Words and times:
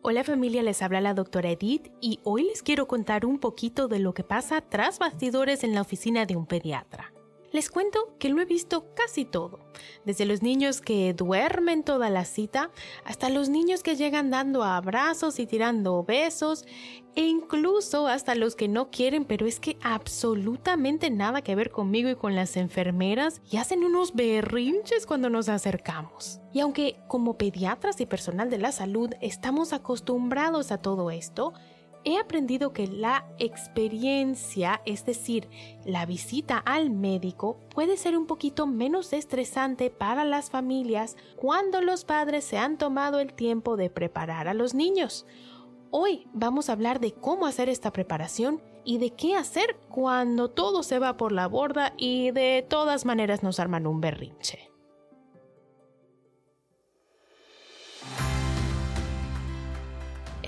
Hola 0.00 0.22
familia, 0.22 0.62
les 0.62 0.80
habla 0.80 1.00
la 1.00 1.12
doctora 1.12 1.50
Edith 1.50 1.90
y 2.00 2.20
hoy 2.22 2.44
les 2.44 2.62
quiero 2.62 2.86
contar 2.86 3.26
un 3.26 3.40
poquito 3.40 3.88
de 3.88 3.98
lo 3.98 4.14
que 4.14 4.22
pasa 4.22 4.60
tras 4.60 5.00
bastidores 5.00 5.64
en 5.64 5.74
la 5.74 5.80
oficina 5.80 6.24
de 6.24 6.36
un 6.36 6.46
pediatra. 6.46 7.12
Les 7.50 7.70
cuento 7.70 8.14
que 8.18 8.28
lo 8.28 8.42
he 8.42 8.44
visto 8.44 8.92
casi 8.94 9.24
todo, 9.24 9.60
desde 10.04 10.26
los 10.26 10.42
niños 10.42 10.80
que 10.80 11.14
duermen 11.14 11.82
toda 11.82 12.10
la 12.10 12.24
cita 12.24 12.70
hasta 13.04 13.30
los 13.30 13.48
niños 13.48 13.82
que 13.82 13.96
llegan 13.96 14.30
dando 14.30 14.64
abrazos 14.64 15.38
y 15.38 15.46
tirando 15.46 16.04
besos 16.04 16.66
e 17.14 17.22
incluso 17.22 18.06
hasta 18.06 18.34
los 18.34 18.54
que 18.54 18.68
no 18.68 18.90
quieren, 18.90 19.24
pero 19.24 19.46
es 19.46 19.60
que 19.60 19.78
absolutamente 19.82 21.10
nada 21.10 21.42
que 21.42 21.54
ver 21.54 21.70
conmigo 21.70 22.10
y 22.10 22.16
con 22.16 22.36
las 22.36 22.56
enfermeras 22.56 23.40
y 23.50 23.56
hacen 23.56 23.82
unos 23.82 24.14
berrinches 24.14 25.06
cuando 25.06 25.30
nos 25.30 25.48
acercamos. 25.48 26.40
Y 26.52 26.60
aunque 26.60 27.00
como 27.08 27.38
pediatras 27.38 28.00
y 28.00 28.06
personal 28.06 28.50
de 28.50 28.58
la 28.58 28.72
salud 28.72 29.10
estamos 29.20 29.72
acostumbrados 29.72 30.70
a 30.70 30.78
todo 30.78 31.10
esto, 31.10 31.54
he 32.04 32.18
aprendido 32.18 32.72
que 32.72 32.86
la 32.86 33.26
experiencia, 33.38 34.80
es 34.84 35.04
decir, 35.04 35.48
la 35.84 36.06
visita 36.06 36.58
al 36.58 36.90
médico, 36.90 37.58
puede 37.74 37.96
ser 37.96 38.16
un 38.16 38.26
poquito 38.26 38.66
menos 38.66 39.12
estresante 39.12 39.90
para 39.90 40.24
las 40.24 40.50
familias 40.50 41.16
cuando 41.36 41.80
los 41.80 42.04
padres 42.04 42.44
se 42.44 42.58
han 42.58 42.78
tomado 42.78 43.20
el 43.20 43.34
tiempo 43.34 43.76
de 43.76 43.90
preparar 43.90 44.48
a 44.48 44.54
los 44.54 44.74
niños. 44.74 45.26
Hoy 45.90 46.28
vamos 46.32 46.68
a 46.68 46.72
hablar 46.72 47.00
de 47.00 47.12
cómo 47.12 47.46
hacer 47.46 47.68
esta 47.68 47.92
preparación 47.92 48.62
y 48.84 48.98
de 48.98 49.10
qué 49.10 49.34
hacer 49.36 49.76
cuando 49.88 50.48
todo 50.50 50.82
se 50.82 50.98
va 50.98 51.16
por 51.16 51.32
la 51.32 51.46
borda 51.46 51.94
y 51.96 52.30
de 52.30 52.64
todas 52.68 53.04
maneras 53.04 53.42
nos 53.42 53.58
arman 53.60 53.86
un 53.86 54.00
berrinche. 54.00 54.70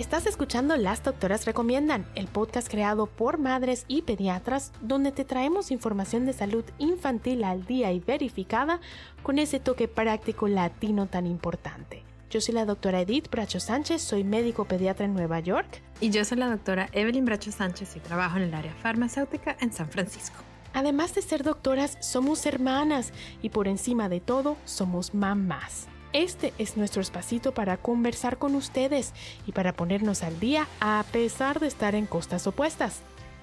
Estás 0.00 0.24
escuchando 0.24 0.78
Las 0.78 1.02
Doctoras 1.02 1.44
Recomiendan, 1.44 2.06
el 2.14 2.26
podcast 2.26 2.70
creado 2.70 3.04
por 3.04 3.36
madres 3.36 3.84
y 3.86 4.00
pediatras 4.00 4.72
donde 4.80 5.12
te 5.12 5.26
traemos 5.26 5.70
información 5.70 6.24
de 6.24 6.32
salud 6.32 6.64
infantil 6.78 7.44
al 7.44 7.66
día 7.66 7.92
y 7.92 8.00
verificada 8.00 8.80
con 9.22 9.38
ese 9.38 9.60
toque 9.60 9.88
práctico 9.88 10.48
latino 10.48 11.06
tan 11.06 11.26
importante. 11.26 12.02
Yo 12.30 12.40
soy 12.40 12.54
la 12.54 12.64
doctora 12.64 13.02
Edith 13.02 13.28
Bracho 13.30 13.60
Sánchez, 13.60 14.00
soy 14.00 14.24
médico 14.24 14.64
pediatra 14.64 15.04
en 15.04 15.12
Nueva 15.12 15.38
York. 15.40 15.82
Y 16.00 16.08
yo 16.08 16.24
soy 16.24 16.38
la 16.38 16.48
doctora 16.48 16.88
Evelyn 16.92 17.26
Bracho 17.26 17.52
Sánchez 17.52 17.94
y 17.96 18.00
trabajo 18.00 18.38
en 18.38 18.44
el 18.44 18.54
área 18.54 18.72
farmacéutica 18.72 19.58
en 19.60 19.70
San 19.70 19.90
Francisco. 19.90 20.38
Además 20.72 21.14
de 21.14 21.20
ser 21.20 21.42
doctoras, 21.42 21.98
somos 22.00 22.46
hermanas 22.46 23.12
y 23.42 23.50
por 23.50 23.68
encima 23.68 24.08
de 24.08 24.20
todo, 24.20 24.56
somos 24.64 25.12
mamás. 25.12 25.88
Este 26.12 26.52
es 26.58 26.76
nuestro 26.76 27.00
espacito 27.00 27.54
para 27.54 27.76
conversar 27.76 28.36
con 28.36 28.56
ustedes 28.56 29.12
y 29.46 29.52
para 29.52 29.74
ponernos 29.74 30.24
al 30.24 30.40
día 30.40 30.66
a 30.80 31.04
pesar 31.12 31.60
de 31.60 31.68
estar 31.68 31.94
en 31.94 32.06
costas 32.06 32.48
opuestas. 32.48 33.02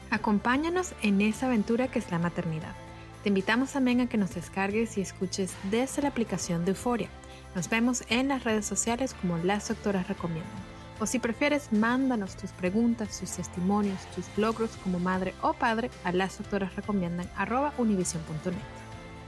Acompáñanos 0.09 0.93
en 1.01 1.21
esa 1.21 1.45
aventura 1.45 1.87
que 1.87 1.99
es 1.99 2.11
la 2.11 2.19
maternidad. 2.19 2.75
Te 3.23 3.29
invitamos 3.29 3.71
también 3.71 4.01
a 4.01 4.09
que 4.09 4.17
nos 4.17 4.35
descargues 4.35 4.97
y 4.97 5.01
escuches 5.01 5.53
desde 5.71 6.01
la 6.01 6.09
aplicación 6.09 6.65
de 6.65 6.71
Euforia. 6.71 7.07
Nos 7.55 7.69
vemos 7.69 8.03
en 8.09 8.27
las 8.27 8.43
redes 8.43 8.65
sociales 8.65 9.13
como 9.13 9.37
las 9.37 9.69
doctoras 9.69 10.09
recomiendan. 10.09 10.51
O 10.99 11.05
si 11.05 11.19
prefieres, 11.19 11.71
mándanos 11.71 12.35
tus 12.35 12.51
preguntas, 12.51 13.17
tus 13.17 13.31
testimonios, 13.31 14.05
tus 14.13 14.25
logros 14.37 14.71
como 14.83 14.99
madre 14.99 15.33
o 15.41 15.53
padre 15.53 15.89
a 16.03 16.11
las 16.11 16.37
doctoras 16.37 16.75
recomiendan 16.75 17.29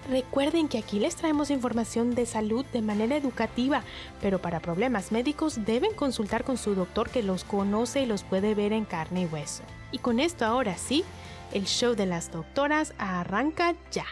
Recuerden 0.09 0.68
que 0.68 0.80
aquí 0.80 1.00
les 1.00 1.16
traemos 1.16 1.52
información 1.52 2.16
de 2.16 2.25
salud 2.25 2.66
de 2.74 2.81
manera 2.81 3.16
educativa, 3.16 3.84
pero 4.22 4.42
para 4.42 4.59
problemas 4.59 5.12
médicos 5.12 5.64
deben 5.66 5.94
consultar 5.94 6.44
con 6.44 6.58
su 6.58 6.74
doctor 6.74 7.12
que 7.12 7.22
los 7.22 7.44
conoce 7.44 8.02
y 8.02 8.06
los 8.08 8.24
puede 8.24 8.56
ver 8.56 8.74
en 8.74 8.86
carne 8.86 9.22
y 9.22 9.25
hueso. 9.25 9.62
Y 9.92 10.00
con 10.00 10.19
esto 10.19 10.46
ahora 10.46 10.78
sí, 10.78 11.03
el 11.53 11.66
show 11.66 11.94
de 11.94 12.08
las 12.08 12.31
doctoras 12.31 12.96
arranca 12.98 13.75
ya. 13.92 14.06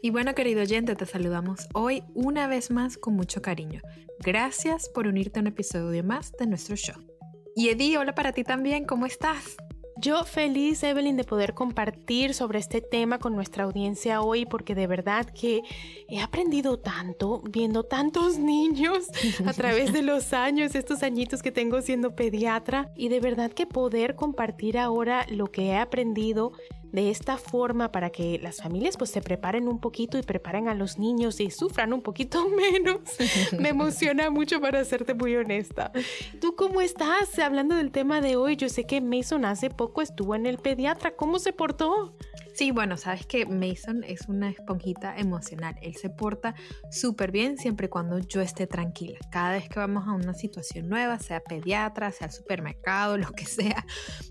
Y 0.00 0.10
bueno, 0.10 0.34
querido 0.34 0.62
oyente, 0.62 0.96
te 0.96 1.04
saludamos 1.04 1.68
hoy 1.74 2.04
una 2.14 2.46
vez 2.46 2.70
más 2.70 2.96
con 2.96 3.14
mucho 3.14 3.42
cariño. 3.42 3.82
Gracias 4.20 4.88
por 4.88 5.06
unirte 5.06 5.40
a 5.40 5.42
un 5.42 5.48
episodio 5.48 6.02
más 6.04 6.32
de 6.38 6.46
nuestro 6.46 6.76
show. 6.76 7.15
Y 7.58 7.70
Eddie, 7.70 7.96
hola 7.96 8.14
para 8.14 8.32
ti 8.32 8.44
también, 8.44 8.84
¿cómo 8.84 9.06
estás? 9.06 9.56
Yo 9.98 10.24
feliz, 10.24 10.82
Evelyn, 10.82 11.16
de 11.16 11.24
poder 11.24 11.54
compartir 11.54 12.34
sobre 12.34 12.58
este 12.58 12.82
tema 12.82 13.18
con 13.18 13.34
nuestra 13.34 13.64
audiencia 13.64 14.20
hoy, 14.20 14.44
porque 14.44 14.74
de 14.74 14.86
verdad 14.86 15.24
que 15.24 15.62
he 16.06 16.20
aprendido 16.20 16.78
tanto 16.78 17.42
viendo 17.48 17.82
tantos 17.82 18.36
niños 18.38 19.06
a 19.46 19.54
través 19.54 19.94
de 19.94 20.02
los 20.02 20.34
años, 20.34 20.74
estos 20.74 21.02
añitos 21.02 21.42
que 21.42 21.50
tengo 21.50 21.80
siendo 21.80 22.14
pediatra, 22.14 22.92
y 22.94 23.08
de 23.08 23.20
verdad 23.20 23.50
que 23.50 23.64
poder 23.64 24.16
compartir 24.16 24.76
ahora 24.76 25.24
lo 25.30 25.46
que 25.46 25.68
he 25.68 25.78
aprendido 25.78 26.52
de 26.92 27.10
esta 27.10 27.36
forma 27.36 27.92
para 27.92 28.10
que 28.10 28.38
las 28.38 28.58
familias 28.58 28.96
pues 28.96 29.10
se 29.10 29.20
preparen 29.20 29.68
un 29.68 29.80
poquito 29.80 30.18
y 30.18 30.22
preparen 30.22 30.68
a 30.68 30.74
los 30.74 30.98
niños 30.98 31.40
y 31.40 31.50
sufran 31.50 31.92
un 31.92 32.02
poquito 32.02 32.48
menos. 32.72 33.00
Me 33.58 33.70
emociona 33.70 34.30
mucho 34.30 34.60
para 34.60 34.84
serte 34.84 35.14
muy 35.14 35.36
honesta. 35.36 35.92
¿Tú 36.40 36.54
cómo 36.56 36.80
estás? 36.80 37.38
Hablando 37.38 37.74
del 37.74 37.90
tema 37.90 38.20
de 38.20 38.36
hoy, 38.36 38.56
yo 38.56 38.68
sé 38.68 38.84
que 38.84 39.00
Mason 39.00 39.44
hace 39.44 39.70
poco 39.70 40.02
estuvo 40.02 40.34
en 40.34 40.46
el 40.46 40.58
pediatra. 40.58 41.16
¿Cómo 41.16 41.38
se 41.38 41.52
portó? 41.52 42.14
Sí, 42.56 42.70
bueno, 42.70 42.96
sabes 42.96 43.26
que 43.26 43.44
Mason 43.44 44.02
es 44.04 44.28
una 44.28 44.48
esponjita 44.48 45.14
emocional. 45.18 45.76
Él 45.82 45.94
se 45.94 46.08
porta 46.08 46.54
súper 46.90 47.30
bien 47.30 47.58
siempre 47.58 47.86
y 47.86 47.90
cuando 47.90 48.18
yo 48.18 48.40
esté 48.40 48.66
tranquila. 48.66 49.18
Cada 49.30 49.52
vez 49.52 49.68
que 49.68 49.78
vamos 49.78 50.08
a 50.08 50.12
una 50.12 50.32
situación 50.32 50.88
nueva, 50.88 51.18
sea 51.18 51.40
pediatra, 51.40 52.10
sea 52.12 52.30
supermercado, 52.30 53.18
lo 53.18 53.30
que 53.32 53.44
sea, 53.44 53.84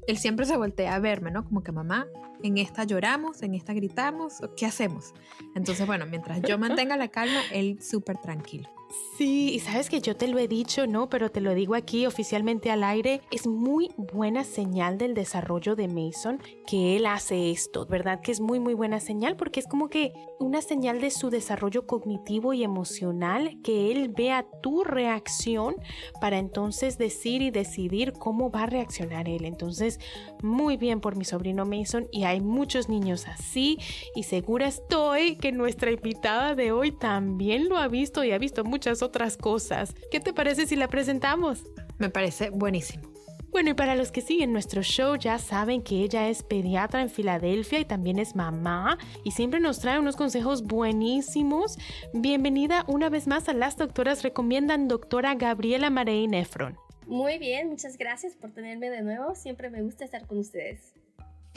él 0.08 0.18
siempre 0.18 0.48
se 0.48 0.58
voltea 0.58 0.96
a 0.96 1.00
verme, 1.00 1.30
¿no? 1.30 1.46
Como 1.46 1.62
que 1.62 1.72
mamá, 1.72 2.08
en 2.46 2.60
esta 2.60 2.84
lloramos, 2.84 3.42
en 3.42 3.56
esta 3.56 3.74
gritamos, 3.74 4.36
¿qué 4.56 4.68
hacemos? 4.68 5.14
Entonces, 5.56 5.88
bueno, 5.88 6.06
mientras 6.06 6.42
yo 6.44 6.60
mantenga 6.60 6.96
la 6.96 7.08
calma, 7.08 7.42
él 7.52 7.82
súper 7.82 8.18
tranquilo. 8.18 8.70
Sí, 9.18 9.54
y 9.54 9.60
sabes 9.60 9.90
que 9.90 10.02
yo 10.02 10.16
te 10.16 10.28
lo 10.28 10.38
he 10.40 10.48
dicho, 10.48 10.88
¿no? 10.88 11.10
Pero 11.10 11.32
te 11.32 11.40
lo 11.42 11.54
digo 11.54 11.76
aquí 11.76 12.06
oficialmente 12.06 12.70
al 12.70 12.84
aire. 12.84 13.22
Es 13.32 13.48
muy 13.48 13.92
buena 13.98 14.44
señal 14.44 14.98
del 14.98 15.14
desarrollo 15.14 15.76
de 15.76 15.88
Mason 15.88 16.40
que 16.68 16.98
él 16.98 17.06
hace 17.06 17.52
esto, 17.52 17.86
¿verdad? 17.86 18.20
Que 18.22 18.32
es 18.32 18.42
muy, 18.42 18.60
muy 18.60 18.74
buena 18.74 19.00
señal 19.00 19.38
porque 19.38 19.60
es 19.62 19.68
como 19.68 19.90
que 19.90 20.14
una 20.40 20.62
señal 20.62 21.00
de 21.00 21.12
su 21.12 21.30
desarrollo 21.30 21.88
cognitivo 21.88 22.54
y 22.54 22.64
emocional, 22.64 23.58
que 23.64 23.92
él 23.92 24.10
vea 24.10 24.46
tu 24.62 24.84
reacción 24.84 25.76
para 26.20 26.38
entonces 26.38 26.98
decir 26.98 27.42
y 27.42 27.52
decidir 27.52 28.14
cómo 28.14 28.52
va 28.52 28.64
a 28.64 28.68
reaccionar 28.68 29.30
él. 29.30 29.46
Entonces, 29.46 30.00
muy 30.44 30.76
bien 30.76 31.00
por 31.00 31.16
mi 31.16 31.24
sobrino 31.24 31.66
Mason 31.66 32.08
y 32.12 32.24
hay 32.36 32.42
muchos 32.42 32.90
niños 32.90 33.28
así 33.28 33.80
y 34.14 34.24
segura 34.24 34.68
estoy 34.68 35.38
que 35.38 35.52
nuestra 35.52 35.92
invitada 35.92 36.54
de 36.54 36.72
hoy 36.72 36.92
también 36.92 37.70
lo 37.70 37.78
ha 37.78 37.88
visto 37.88 38.24
y 38.24 38.32
ha 38.32 38.38
visto 38.38 38.64
muchas 38.64 39.02
otras 39.02 39.38
cosas. 39.38 39.96
¿Qué 40.12 40.20
te 40.20 40.34
parece 40.34 40.68
si 40.68 40.76
la 40.76 40.88
presentamos? 40.88 41.64
Me 41.98 42.10
parece 42.10 42.50
buenísimo. 42.50 43.16
Bueno, 43.52 43.70
y 43.70 43.74
para 43.74 43.96
los 43.96 44.12
que 44.12 44.20
siguen 44.20 44.52
nuestro 44.52 44.84
show 44.84 45.16
ya 45.16 45.40
saben 45.40 45.82
que 45.82 46.04
ella 46.04 46.28
es 46.28 46.44
pediatra 46.44 47.02
en 47.02 47.10
Filadelfia 47.10 47.80
y 47.80 47.86
también 47.86 48.20
es 48.20 48.36
mamá 48.36 48.98
y 49.24 49.32
siempre 49.32 49.62
nos 49.62 49.80
trae 49.80 49.98
unos 49.98 50.18
consejos 50.18 50.64
buenísimos. 50.64 51.78
Bienvenida 52.14 52.84
una 52.90 53.08
vez 53.10 53.28
más 53.28 53.48
a 53.48 53.54
Las 53.54 53.78
Doctoras 53.78 54.24
Recomiendan, 54.24 54.90
doctora 54.90 55.36
Gabriela 55.36 55.90
Marey 55.90 56.28
Nefron. 56.28 56.78
Muy 57.08 57.38
bien, 57.38 57.70
muchas 57.70 57.98
gracias 57.98 58.36
por 58.36 58.52
tenerme 58.52 58.90
de 58.90 59.04
nuevo. 59.04 59.36
Siempre 59.36 59.70
me 59.70 59.82
gusta 59.84 60.04
estar 60.04 60.28
con 60.28 60.40
ustedes. 60.40 60.94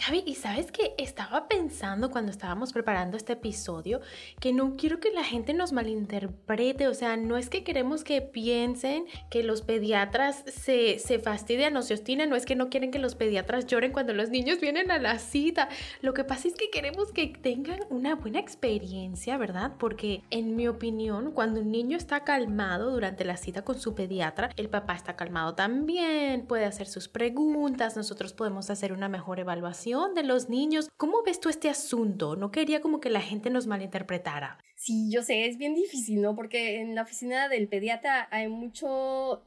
Javi, 0.00 0.22
y 0.24 0.36
sabes 0.36 0.70
que 0.70 0.94
estaba 0.96 1.48
pensando 1.48 2.10
cuando 2.10 2.30
estábamos 2.30 2.72
preparando 2.72 3.16
este 3.16 3.32
episodio 3.32 4.00
que 4.38 4.52
no 4.52 4.76
quiero 4.76 5.00
que 5.00 5.10
la 5.10 5.24
gente 5.24 5.54
nos 5.54 5.72
malinterprete, 5.72 6.86
o 6.86 6.94
sea, 6.94 7.16
no 7.16 7.36
es 7.36 7.50
que 7.50 7.64
queremos 7.64 8.04
que 8.04 8.22
piensen 8.22 9.06
que 9.28 9.42
los 9.42 9.62
pediatras 9.62 10.44
se, 10.46 11.00
se 11.00 11.18
fastidian 11.18 11.76
o 11.76 11.82
se 11.82 11.94
obstinan, 11.94 12.30
no 12.30 12.36
es 12.36 12.46
que 12.46 12.54
no 12.54 12.70
quieren 12.70 12.92
que 12.92 13.00
los 13.00 13.16
pediatras 13.16 13.66
lloren 13.66 13.92
cuando 13.92 14.14
los 14.14 14.30
niños 14.30 14.60
vienen 14.60 14.92
a 14.92 14.98
la 14.98 15.18
cita, 15.18 15.68
lo 16.00 16.14
que 16.14 16.22
pasa 16.22 16.46
es 16.46 16.54
que 16.54 16.70
queremos 16.70 17.10
que 17.10 17.26
tengan 17.26 17.80
una 17.90 18.14
buena 18.14 18.38
experiencia, 18.38 19.36
¿verdad? 19.36 19.72
Porque 19.80 20.22
en 20.30 20.54
mi 20.54 20.68
opinión, 20.68 21.32
cuando 21.32 21.60
un 21.60 21.72
niño 21.72 21.96
está 21.96 22.22
calmado 22.22 22.92
durante 22.92 23.24
la 23.24 23.36
cita 23.36 23.62
con 23.62 23.80
su 23.80 23.96
pediatra, 23.96 24.50
el 24.56 24.68
papá 24.68 24.94
está 24.94 25.16
calmado 25.16 25.56
también, 25.56 26.46
puede 26.46 26.66
hacer 26.66 26.86
sus 26.86 27.08
preguntas, 27.08 27.96
nosotros 27.96 28.32
podemos 28.32 28.70
hacer 28.70 28.92
una 28.92 29.08
mejor 29.08 29.40
evaluación 29.40 29.87
de 29.88 30.22
los 30.22 30.50
niños. 30.50 30.90
¿Cómo 30.98 31.22
ves 31.24 31.40
tú 31.40 31.48
este 31.48 31.70
asunto? 31.70 32.36
No 32.36 32.50
quería 32.50 32.82
como 32.82 33.00
que 33.00 33.08
la 33.08 33.22
gente 33.22 33.48
nos 33.48 33.66
malinterpretara. 33.66 34.58
Sí, 34.76 35.10
yo 35.10 35.22
sé, 35.22 35.46
es 35.46 35.56
bien 35.56 35.74
difícil, 35.74 36.20
¿no? 36.20 36.36
Porque 36.36 36.80
en 36.80 36.94
la 36.94 37.02
oficina 37.02 37.48
del 37.48 37.68
pediatra 37.68 38.28
hay 38.30 38.48
mucho 38.48 39.42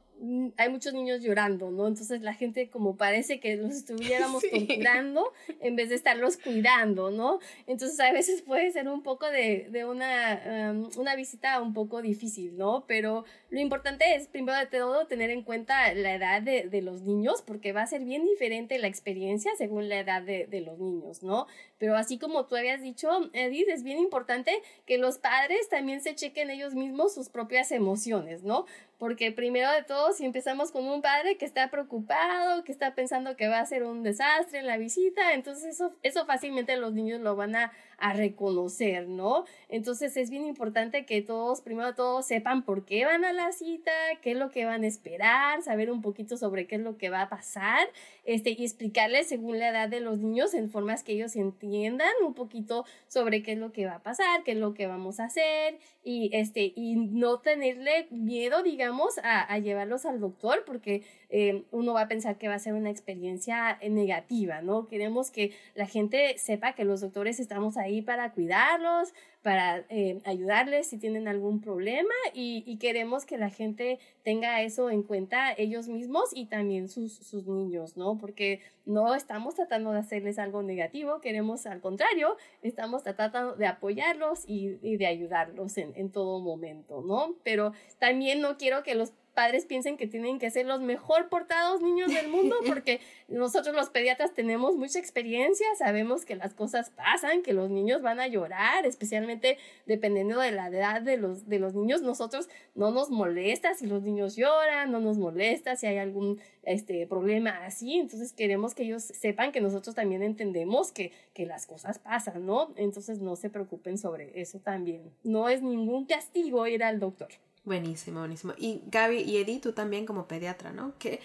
hay 0.56 0.68
muchos 0.68 0.94
niños 0.94 1.20
llorando, 1.20 1.70
¿no? 1.70 1.88
Entonces 1.88 2.22
la 2.22 2.34
gente 2.34 2.70
como 2.70 2.96
parece 2.96 3.40
que 3.40 3.56
los 3.56 3.72
estuviéramos 3.72 4.42
torturando 4.50 5.32
en 5.60 5.74
vez 5.74 5.88
de 5.88 5.96
estarlos 5.96 6.36
cuidando, 6.36 7.10
¿no? 7.10 7.40
Entonces 7.66 7.98
a 7.98 8.12
veces 8.12 8.42
puede 8.42 8.70
ser 8.70 8.88
un 8.88 9.02
poco 9.02 9.28
de, 9.28 9.68
de 9.70 9.84
una, 9.84 10.68
em, 10.68 10.88
una 10.96 11.16
visita 11.16 11.60
un 11.60 11.74
poco 11.74 12.02
difícil, 12.02 12.56
¿no? 12.56 12.84
Pero 12.86 13.24
lo 13.50 13.60
importante 13.60 14.14
es, 14.14 14.28
primero 14.28 14.58
de 14.58 14.66
todo, 14.66 15.06
tener 15.06 15.30
en 15.30 15.42
cuenta 15.42 15.92
la 15.94 16.14
edad 16.14 16.40
de, 16.40 16.68
de 16.68 16.82
los 16.82 17.02
niños, 17.02 17.42
porque 17.42 17.72
va 17.72 17.82
a 17.82 17.86
ser 17.86 18.04
bien 18.04 18.24
diferente 18.24 18.78
la 18.78 18.86
experiencia 18.86 19.50
según 19.58 19.88
la 19.88 19.98
edad 19.98 20.22
de, 20.22 20.46
de 20.46 20.60
los 20.60 20.78
niños, 20.78 21.22
¿no? 21.22 21.46
Pero 21.78 21.96
así 21.96 22.18
como 22.18 22.46
tú 22.46 22.54
habías 22.54 22.80
dicho, 22.80 23.08
Edith, 23.32 23.68
es 23.68 23.82
bien 23.82 23.98
importante 23.98 24.52
que 24.86 24.98
los 24.98 25.18
padres 25.18 25.68
también 25.68 26.00
se 26.00 26.14
chequen 26.14 26.50
ellos 26.50 26.74
mismos 26.74 27.14
sus 27.14 27.28
propias 27.28 27.72
emociones, 27.72 28.44
¿no? 28.44 28.66
porque 29.02 29.32
primero 29.32 29.68
de 29.72 29.82
todo, 29.82 30.11
si 30.12 30.24
empezamos 30.24 30.70
con 30.72 30.86
un 30.86 31.02
padre 31.02 31.36
que 31.36 31.44
está 31.44 31.70
preocupado, 31.70 32.64
que 32.64 32.72
está 32.72 32.94
pensando 32.94 33.36
que 33.36 33.48
va 33.48 33.60
a 33.60 33.66
ser 33.66 33.84
un 33.84 34.02
desastre 34.02 34.58
en 34.58 34.66
la 34.66 34.76
visita, 34.76 35.34
entonces 35.34 35.64
eso, 35.64 35.94
eso 36.02 36.26
fácilmente 36.26 36.76
los 36.76 36.92
niños 36.92 37.20
lo 37.20 37.36
van 37.36 37.56
a, 37.56 37.72
a 37.98 38.12
reconocer, 38.12 39.08
¿no? 39.08 39.44
Entonces 39.68 40.16
es 40.16 40.28
bien 40.28 40.44
importante 40.44 41.06
que 41.06 41.22
todos, 41.22 41.60
primero 41.60 41.88
de 41.88 41.94
todo, 41.94 42.22
sepan 42.22 42.64
por 42.64 42.84
qué 42.84 43.04
van 43.04 43.24
a 43.24 43.32
la 43.32 43.52
cita, 43.52 43.92
qué 44.20 44.32
es 44.32 44.36
lo 44.36 44.50
que 44.50 44.64
van 44.64 44.82
a 44.82 44.88
esperar, 44.88 45.62
saber 45.62 45.90
un 45.90 46.02
poquito 46.02 46.36
sobre 46.36 46.66
qué 46.66 46.76
es 46.76 46.80
lo 46.82 46.96
que 46.98 47.10
va 47.10 47.22
a 47.22 47.28
pasar, 47.28 47.88
este, 48.24 48.50
y 48.50 48.64
explicarles 48.64 49.28
según 49.28 49.58
la 49.58 49.68
edad 49.68 49.88
de 49.88 50.00
los 50.00 50.18
niños 50.18 50.52
en 50.54 50.70
formas 50.70 51.04
que 51.04 51.12
ellos 51.12 51.36
entiendan 51.36 52.12
un 52.26 52.34
poquito 52.34 52.84
sobre 53.06 53.42
qué 53.42 53.52
es 53.52 53.58
lo 53.58 53.72
que 53.72 53.86
va 53.86 53.96
a 53.96 54.02
pasar, 54.02 54.42
qué 54.44 54.52
es 54.52 54.58
lo 54.58 54.74
que 54.74 54.86
vamos 54.88 55.20
a 55.20 55.24
hacer, 55.24 55.78
y 56.04 56.30
este, 56.32 56.72
y 56.74 56.96
no 56.96 57.38
tenerle 57.38 58.08
miedo, 58.10 58.62
digamos, 58.64 59.18
a, 59.18 59.40
a 59.42 59.58
llevarlos 59.58 60.01
al 60.06 60.20
doctor, 60.20 60.64
porque 60.66 61.02
eh, 61.30 61.64
uno 61.70 61.94
va 61.94 62.02
a 62.02 62.08
pensar 62.08 62.38
que 62.38 62.48
va 62.48 62.54
a 62.54 62.58
ser 62.58 62.74
una 62.74 62.90
experiencia 62.90 63.78
negativa, 63.88 64.62
¿no? 64.62 64.88
Queremos 64.88 65.30
que 65.30 65.52
la 65.74 65.86
gente 65.86 66.36
sepa 66.38 66.74
que 66.74 66.84
los 66.84 67.00
doctores 67.00 67.40
estamos 67.40 67.76
ahí 67.76 68.02
para 68.02 68.32
cuidarlos, 68.32 69.12
para 69.42 69.84
eh, 69.88 70.20
ayudarles 70.24 70.86
si 70.86 70.98
tienen 70.98 71.26
algún 71.26 71.60
problema 71.60 72.14
y, 72.32 72.62
queremos 72.82 73.26
que 73.26 73.38
la 73.38 73.50
gente 73.50 73.98
tenga 74.24 74.62
eso 74.62 74.90
en 74.90 75.02
cuenta 75.02 75.52
ellos 75.52 75.88
mismos 75.88 76.30
y 76.32 76.46
también 76.46 76.88
sus, 76.88 77.14
sus 77.14 77.46
niños, 77.46 77.96
¿no? 77.96 78.18
Porque 78.18 78.60
no 78.86 79.14
estamos 79.14 79.54
tratando 79.54 79.92
de 79.92 79.98
hacerles 79.98 80.38
algo 80.38 80.62
negativo, 80.62 81.20
queremos 81.20 81.66
al 81.66 81.80
contrario, 81.80 82.36
estamos 82.62 83.02
tratando 83.02 83.54
de 83.54 83.66
apoyarlos 83.66 84.44
y, 84.48 84.78
y 84.82 84.96
de 84.96 85.06
ayudarlos 85.06 85.76
en, 85.76 85.92
en 85.96 86.10
todo 86.10 86.40
momento, 86.40 87.02
¿no? 87.02 87.36
Pero 87.44 87.72
también 87.98 88.40
no 88.40 88.56
quiero 88.56 88.82
que 88.82 88.94
los 88.94 89.12
padres 89.32 89.66
piensen 89.66 89.96
que 89.96 90.06
tienen 90.06 90.38
que 90.38 90.50
ser 90.50 90.66
los 90.66 90.80
mejor 90.80 91.28
portados 91.28 91.82
niños 91.82 92.12
del 92.12 92.28
mundo, 92.28 92.56
porque 92.66 93.00
nosotros 93.28 93.74
los 93.74 93.90
pediatras 93.90 94.32
tenemos 94.34 94.76
mucha 94.76 94.98
experiencia, 94.98 95.66
sabemos 95.76 96.24
que 96.24 96.36
las 96.36 96.54
cosas 96.54 96.90
pasan, 96.90 97.42
que 97.42 97.52
los 97.52 97.70
niños 97.70 98.02
van 98.02 98.20
a 98.20 98.28
llorar, 98.28 98.86
especialmente 98.86 99.58
dependiendo 99.86 100.40
de 100.40 100.52
la 100.52 100.68
edad 100.68 101.02
de 101.02 101.16
los, 101.16 101.48
de 101.48 101.58
los 101.58 101.74
niños, 101.74 102.02
nosotros 102.02 102.48
no 102.74 102.90
nos 102.90 103.10
molesta 103.10 103.74
si 103.74 103.86
los 103.86 104.02
niños 104.02 104.36
lloran, 104.36 104.90
no 104.90 105.00
nos 105.00 105.18
molesta 105.18 105.76
si 105.76 105.86
hay 105.86 105.98
algún 105.98 106.40
este, 106.62 107.06
problema 107.06 107.64
así, 107.64 107.98
entonces 107.98 108.32
queremos 108.32 108.74
que 108.74 108.84
ellos 108.84 109.02
sepan 109.02 109.52
que 109.52 109.60
nosotros 109.60 109.94
también 109.94 110.22
entendemos 110.22 110.92
que, 110.92 111.12
que 111.34 111.46
las 111.46 111.66
cosas 111.66 111.98
pasan, 111.98 112.46
¿no? 112.46 112.72
Entonces 112.76 113.18
no 113.20 113.36
se 113.36 113.50
preocupen 113.50 113.98
sobre 113.98 114.40
eso 114.40 114.58
también. 114.60 115.12
No 115.24 115.48
es 115.48 115.62
ningún 115.62 116.06
castigo 116.06 116.66
ir 116.66 116.84
al 116.84 117.00
doctor. 117.00 117.28
Buenísimo, 117.64 118.20
buenísimo. 118.20 118.54
Y 118.58 118.82
Gaby 118.86 119.18
y 119.20 119.36
Edith, 119.38 119.62
tú 119.62 119.72
también 119.72 120.04
como 120.06 120.26
pediatra, 120.26 120.72
¿no? 120.72 120.94
¿Qué, 120.98 121.20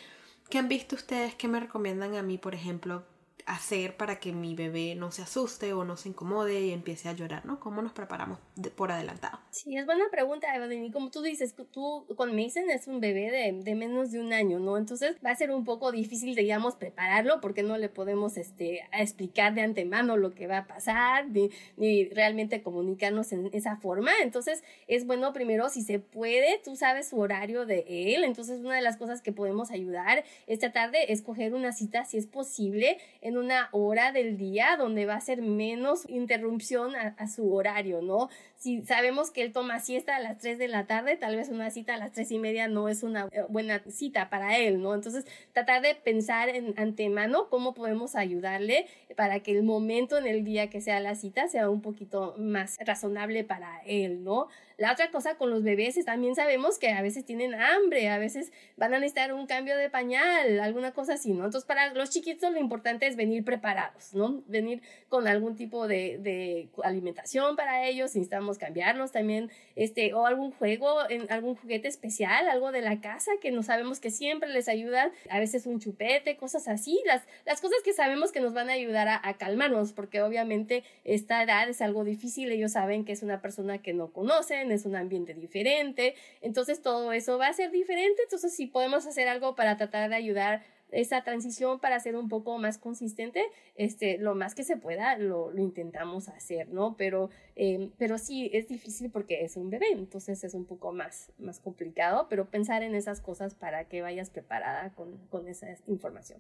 ¿Qué 0.50 0.60
han 0.60 0.68
visto 0.68 0.96
ustedes? 0.96 1.36
¿Qué 1.36 1.48
me 1.48 1.60
recomiendan 1.60 2.16
a 2.16 2.22
mí, 2.22 2.38
por 2.38 2.54
ejemplo, 2.54 3.04
hacer 3.48 3.96
para 3.96 4.20
que 4.20 4.34
mi 4.34 4.56
bebé 4.56 4.94
no 4.96 5.10
se 5.10 5.22
asuste 5.22 5.72
o 5.72 5.86
no 5.86 5.96
se 5.96 6.10
incomode 6.10 6.60
y 6.60 6.72
empiece 6.72 7.08
a 7.08 7.14
llorar, 7.14 7.46
¿no? 7.46 7.62
¿Cómo 7.62 7.82
nos 7.82 7.94
preparamos 7.94 8.40
por 8.76 8.92
adelantado? 8.92 9.40
Sí, 9.52 9.78
es 9.78 9.86
buena 9.86 10.04
pregunta, 10.12 10.54
Evelyn. 10.54 10.84
Y 10.84 10.92
como 10.92 11.10
tú 11.12 11.22
dices, 11.22 11.56
tú 11.72 12.06
con 12.18 12.36
Mason 12.36 12.70
es 12.70 12.88
un 12.88 13.00
bebé 13.00 13.32
de, 13.32 13.54
de, 13.64 13.76
menos 13.76 14.12
de 14.12 14.20
un 14.20 14.34
año, 14.34 14.60
¿no? 14.60 14.78
Entonces 14.78 15.16
va 15.26 15.32
a 15.32 15.36
ser 15.36 15.52
un 15.52 15.64
poco 15.64 15.94
difícil, 15.94 16.36
digamos, 16.36 16.76
prepararlo 16.76 17.40
porque 17.40 17.64
no 17.64 17.78
le 17.78 17.88
podemos 17.88 18.36
este, 18.36 18.82
explicar 18.92 19.56
de 19.56 19.62
antemano 19.62 20.18
lo 20.18 20.36
que 20.36 20.48
va 20.48 20.60
a 20.60 20.68
pasar 20.68 21.30
ni, 21.30 21.50
ni 21.78 22.10
realmente 22.10 22.62
comunicarnos 22.62 23.32
en 23.32 23.50
esa 23.54 23.78
forma. 23.78 24.12
Entonces 24.22 24.62
es 24.88 25.06
bueno 25.08 25.32
primero, 25.32 25.70
si 25.70 25.84
se 25.84 26.00
puede, 26.00 26.60
tú 26.66 26.76
sabes 26.76 27.08
su 27.08 27.18
horario 27.18 27.66
de 27.66 27.86
él. 27.88 28.26
Entonces 28.26 28.60
una 28.60 28.76
de 28.76 28.82
las 28.82 28.98
cosas 28.98 29.22
que 29.22 29.32
podemos 29.32 29.72
ayudar 29.72 30.26
esta 30.48 30.74
tarde 30.74 31.14
es 31.14 31.22
coger 31.22 31.54
una 31.54 31.72
cita, 31.72 32.04
si 32.04 32.18
es 32.18 32.28
posible, 32.28 32.98
en 33.22 33.37
una 33.38 33.70
hora 33.72 34.12
del 34.12 34.38
día 34.38 34.76
donde 34.78 35.06
va 35.06 35.16
a 35.16 35.22
ser 35.22 35.42
menos 35.42 36.08
interrupción 36.10 36.96
a, 36.96 37.28
su 37.28 37.54
horario, 37.54 38.02
¿no? 38.02 38.30
Si 38.58 38.82
sabemos 38.84 39.30
que 39.30 39.44
él 39.44 39.54
toma 39.54 39.80
siesta 39.80 40.16
a 40.16 40.20
las 40.20 40.40
3 40.40 40.58
de 40.58 40.68
la 40.68 40.88
tarde, 40.88 41.16
tal 41.16 41.36
vez 41.36 41.50
una 41.50 41.70
cita 41.70 41.94
a 41.94 41.98
las 41.98 42.12
tres 42.12 42.32
y 42.32 42.40
media 42.40 42.68
no 42.68 42.90
es 42.90 43.04
una 43.04 43.28
eh, 43.32 43.44
buena 43.50 43.84
cita 43.88 44.32
para 44.32 44.58
él, 44.58 44.82
¿no? 44.82 44.96
Entonces, 44.96 45.26
tratar 45.54 45.84
de 45.84 45.94
pensar 45.94 46.50
en 46.50 46.74
antemano 46.78 47.50
cómo 47.50 47.76
podemos 47.76 48.16
ayudarle 48.16 48.88
para 49.16 49.42
que 49.42 49.52
el 49.52 49.62
momento 49.62 50.18
en 50.18 50.26
el 50.26 50.44
día 50.44 50.72
que 50.72 50.82
sea 50.82 51.00
la 51.00 51.14
cita 51.14 51.48
sea 51.48 51.70
un 51.70 51.82
poquito 51.82 52.34
más 52.40 52.78
razonable 52.80 53.44
para 53.44 53.82
él, 53.86 54.24
¿no? 54.24 54.48
La 54.78 54.92
otra 54.92 55.10
cosa 55.10 55.36
con 55.38 55.50
los 55.50 55.64
bebés 55.64 55.98
es 55.98 56.06
también 56.06 56.36
sabemos 56.36 56.78
que 56.78 56.90
a 56.90 57.02
veces 57.02 57.26
tienen 57.26 57.56
hambre, 57.56 58.10
a 58.10 58.20
veces 58.20 58.52
van 58.76 58.94
a 58.94 59.00
necesitar 59.00 59.34
un 59.34 59.48
cambio 59.48 59.76
de 59.76 59.90
pañal, 59.90 60.60
alguna 60.60 60.92
cosa 60.94 61.14
así, 61.14 61.34
¿no? 61.34 61.46
Entonces, 61.46 61.66
para 61.68 61.94
los 61.94 62.12
chiquitos 62.12 62.52
lo 62.52 62.60
importante 62.60 63.08
es 63.08 63.16
venir 63.16 63.44
preparados, 63.44 64.14
¿no? 64.14 64.44
Venir 64.48 64.84
con 65.10 65.28
algún 65.28 65.56
tipo 65.56 65.88
de, 65.88 66.20
de 66.20 66.70
alimentación 66.84 67.56
para 67.56 67.86
ellos, 67.88 68.16
necesitamos 68.16 68.47
cambiarlos 68.58 69.12
también, 69.12 69.52
este, 69.76 70.14
o 70.14 70.26
algún 70.26 70.52
juego, 70.52 71.10
en, 71.10 71.30
algún 71.30 71.56
juguete 71.56 71.90
especial, 71.90 72.48
algo 72.48 72.72
de 72.72 72.82
la 72.82 73.02
casa 73.02 73.32
que 73.42 73.52
no 73.52 73.64
sabemos 73.64 74.00
que 74.00 74.10
siempre 74.10 74.48
les 74.48 74.70
ayuda, 74.70 75.12
a 75.30 75.40
veces 75.40 75.66
un 75.66 75.82
chupete, 75.82 76.38
cosas 76.38 76.70
así, 76.70 77.02
las, 77.06 77.24
las 77.46 77.60
cosas 77.60 77.80
que 77.84 77.92
sabemos 77.92 78.32
que 78.32 78.40
nos 78.40 78.54
van 78.54 78.70
a 78.70 78.74
ayudar 78.74 79.10
a, 79.10 79.20
a 79.22 79.34
calmarnos, 79.34 79.92
porque 79.92 80.22
obviamente 80.22 80.84
esta 81.04 81.44
edad 81.44 81.68
es 81.68 81.82
algo 81.82 82.06
difícil, 82.06 82.50
ellos 82.52 82.72
saben 82.72 83.04
que 83.04 83.12
es 83.12 83.24
una 83.24 83.42
persona 83.42 83.80
que 83.80 83.94
no 83.94 84.14
conocen, 84.14 84.72
es 84.72 84.86
un 84.86 84.96
ambiente 84.96 85.34
diferente, 85.34 86.16
entonces 86.42 86.82
todo 86.82 87.12
eso 87.12 87.38
va 87.38 87.48
a 87.48 87.54
ser 87.54 87.72
diferente, 87.72 88.22
entonces 88.24 88.56
si 88.56 88.68
podemos 88.68 89.06
hacer 89.06 89.28
algo 89.28 89.56
para 89.56 89.76
tratar 89.76 90.10
de 90.10 90.16
ayudar 90.16 90.64
esa 90.92 91.24
transición 91.24 91.80
para 91.80 92.00
ser 92.00 92.16
un 92.16 92.30
poco 92.30 92.58
más 92.58 92.78
consistente, 92.78 93.44
este, 93.76 94.18
lo 94.18 94.36
más 94.36 94.56
que 94.56 94.64
se 94.64 94.78
pueda 94.78 95.18
lo, 95.18 95.52
lo 95.52 95.62
intentamos 95.62 96.30
hacer, 96.30 96.70
¿no? 96.70 96.96
Pero, 96.98 97.30
eh, 97.56 97.90
pero 97.98 98.18
sí, 98.18 98.50
es 98.54 98.68
difícil 98.68 99.12
porque 99.12 99.44
es 99.44 99.58
un 99.58 99.70
bebé, 99.70 99.88
entonces 99.92 100.44
es 100.44 100.54
un 100.54 100.66
poco 100.66 100.94
más, 100.94 101.32
más 101.38 101.60
complicado, 101.60 102.28
pero 102.30 102.50
pensar 102.50 102.84
en 102.84 102.96
esas 102.96 103.22
cosas 103.22 103.56
para 103.56 103.86
que 103.86 104.02
vayas 104.02 104.30
preparada 104.30 104.94
con, 104.94 105.18
con 105.28 105.48
esa 105.48 105.68
información. 105.88 106.40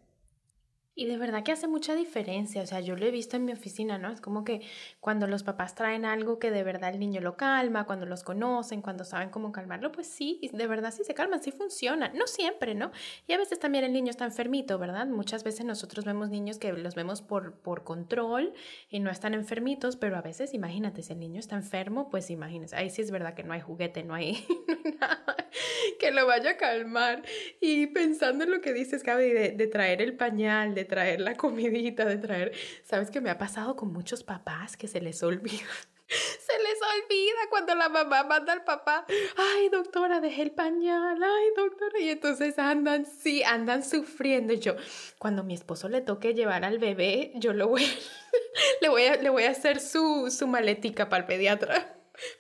Y 1.00 1.06
de 1.06 1.16
verdad 1.16 1.44
que 1.44 1.52
hace 1.52 1.68
mucha 1.68 1.94
diferencia, 1.94 2.64
o 2.64 2.66
sea, 2.66 2.80
yo 2.80 2.96
lo 2.96 3.06
he 3.06 3.12
visto 3.12 3.36
en 3.36 3.46
mi 3.46 3.52
oficina, 3.52 4.00
¿no? 4.00 4.12
Es 4.12 4.20
como 4.20 4.44
que 4.44 4.62
cuando 5.00 5.28
los 5.28 5.44
papás 5.44 5.76
traen 5.76 6.06
algo 6.06 6.40
que 6.40 6.50
de 6.50 6.64
verdad 6.64 6.92
el 6.92 7.00
niño 7.00 7.22
lo 7.22 7.38
calma, 7.38 7.86
cuando 7.86 8.08
los 8.08 8.24
conocen, 8.24 8.82
cuando 8.82 9.04
saben 9.04 9.30
cómo 9.30 9.52
calmarlo, 9.52 9.92
pues 9.92 10.08
sí, 10.08 10.42
de 10.52 10.66
verdad 10.66 10.92
sí 10.92 11.04
se 11.04 11.14
calman, 11.14 11.44
sí 11.44 11.52
funciona, 11.52 12.10
no 12.16 12.26
siempre, 12.26 12.74
¿no? 12.74 12.92
Y 13.28 13.34
a 13.34 13.38
veces 13.38 13.60
también 13.60 13.84
el 13.84 13.94
niño 13.94 14.10
está 14.10 14.26
enfermito, 14.26 14.80
¿verdad? 14.80 15.06
Muchas 15.06 15.44
veces 15.44 15.68
nosotros 15.68 16.04
vemos 16.04 16.32
niños 16.32 16.58
que 16.58 16.74
los 16.74 16.96
vemos 16.96 17.22
por, 17.22 17.54
por 17.60 17.84
control 17.84 18.56
y 18.90 19.00
no 19.00 19.12
están 19.12 19.36
enfermitos, 19.36 19.98
pero 19.98 20.18
a 20.18 20.24
veces, 20.24 20.56
imagínate, 20.56 21.04
si 21.04 21.14
el 21.14 21.20
niño 21.20 21.40
está 21.40 21.56
enfermo, 21.56 22.10
pues 22.10 22.32
imagínese, 22.32 22.76
ahí 22.76 22.90
sí 22.90 23.04
es 23.04 23.12
verdad 23.12 23.36
que 23.36 23.44
no 23.44 23.54
hay 23.54 23.62
juguete, 23.62 24.02
no 24.02 24.16
hay, 24.16 24.44
nada 25.00 25.47
que 26.00 26.12
lo 26.12 26.26
vaya 26.26 26.52
a 26.52 26.58
calmar. 26.58 27.24
Y 27.60 27.88
pensando 27.88 28.44
en 28.44 28.52
lo 28.52 28.62
que 28.62 28.74
dices, 28.74 29.04
Gaby, 29.04 29.32
de, 29.32 29.50
de 29.52 29.68
traer 29.68 30.02
el 30.02 30.16
pañal, 30.16 30.76
de 30.76 30.86
traer 30.86 31.22
la 31.22 31.36
comidita, 31.36 32.06
de 32.06 32.18
traer... 32.18 32.52
¿Sabes 32.84 33.12
qué 33.12 33.22
me 33.22 33.30
ha 33.30 33.38
pasado 33.38 33.76
con 33.76 33.92
muchos 33.92 34.24
papás 34.24 34.78
que 34.78 34.88
se 34.88 35.02
les 35.02 35.22
olvida? 35.24 35.68
Se 36.08 36.54
les 36.64 36.80
olvida 37.04 37.40
cuando 37.50 37.76
la 37.76 37.90
mamá 37.90 38.24
manda 38.24 38.54
al 38.54 38.64
papá, 38.64 39.06
ay 39.36 39.68
doctora, 39.68 40.22
dejé 40.22 40.44
el 40.44 40.52
pañal, 40.52 41.22
ay 41.22 41.46
doctora, 41.58 42.00
y 42.00 42.10
entonces 42.10 42.58
andan, 42.58 43.06
sí, 43.06 43.44
andan 43.44 43.84
sufriendo. 43.84 44.54
Yo, 44.54 44.76
cuando 45.20 45.44
mi 45.44 45.54
esposo 45.54 45.90
le 45.90 46.00
toque 46.00 46.34
llevar 46.34 46.64
al 46.64 46.80
bebé, 46.80 47.34
yo 47.36 47.52
lo 47.52 47.68
voy, 47.68 47.84
le, 48.82 48.88
voy 48.88 49.04
a, 49.04 49.18
le 49.18 49.30
voy 49.30 49.44
a 49.44 49.52
hacer 49.52 49.82
su, 49.82 50.32
su 50.32 50.48
maletica 50.48 51.10
para 51.10 51.24
el 51.24 51.28
pediatra 51.28 51.97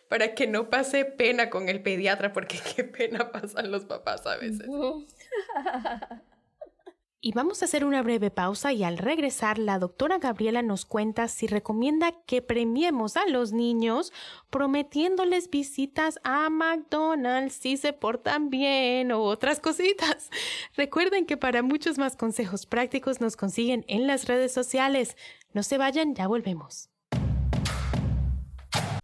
para 0.09 0.35
que 0.35 0.47
no 0.47 0.69
pase 0.69 1.05
pena 1.05 1.49
con 1.49 1.69
el 1.69 1.81
pediatra, 1.81 2.33
porque 2.33 2.59
qué 2.75 2.83
pena 2.83 3.31
pasan 3.31 3.71
los 3.71 3.85
papás 3.85 4.25
a 4.25 4.37
veces. 4.37 4.67
Y 7.19 7.31
vamos 7.31 7.61
a 7.61 7.65
hacer 7.65 7.83
una 7.83 8.03
breve 8.03 8.29
pausa 8.29 8.73
y 8.73 8.83
al 8.83 8.99
regresar 8.99 9.57
la 9.57 9.79
doctora 9.79 10.19
Gabriela 10.19 10.61
nos 10.61 10.85
cuenta 10.85 11.27
si 11.27 11.47
recomienda 11.47 12.13
que 12.27 12.43
premiemos 12.43 13.17
a 13.17 13.25
los 13.25 13.51
niños 13.53 14.13
prometiéndoles 14.51 15.49
visitas 15.49 16.19
a 16.23 16.49
McDonald's 16.51 17.55
si 17.55 17.75
se 17.75 17.91
portan 17.91 18.51
bien 18.51 19.11
o 19.11 19.23
otras 19.23 19.59
cositas. 19.59 20.29
Recuerden 20.77 21.25
que 21.25 21.37
para 21.37 21.63
muchos 21.63 21.97
más 21.97 22.15
consejos 22.15 22.67
prácticos 22.67 23.19
nos 23.19 23.35
consiguen 23.35 23.83
en 23.87 24.05
las 24.05 24.27
redes 24.27 24.53
sociales. 24.53 25.17
No 25.53 25.63
se 25.63 25.79
vayan, 25.79 26.13
ya 26.13 26.27
volvemos 26.27 26.91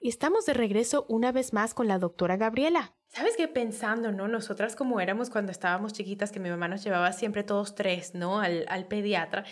Y 0.00 0.08
estamos 0.08 0.46
de 0.46 0.54
regreso 0.54 1.06
una 1.08 1.32
vez 1.32 1.52
más 1.52 1.74
con 1.74 1.88
la 1.88 1.98
doctora 1.98 2.36
Gabriela. 2.36 2.94
¿Sabes 3.14 3.36
qué? 3.36 3.46
Pensando, 3.46 4.10
¿no? 4.10 4.26
Nosotras 4.26 4.74
como 4.74 4.98
éramos 4.98 5.28
cuando 5.28 5.52
estábamos 5.52 5.92
chiquitas, 5.92 6.32
que 6.32 6.40
mi 6.40 6.48
mamá 6.48 6.66
nos 6.66 6.82
llevaba 6.82 7.12
siempre 7.12 7.44
todos 7.44 7.74
tres, 7.74 8.14
¿no? 8.14 8.40
Al, 8.40 8.64
al 8.68 8.86
pediatra. 8.86 9.44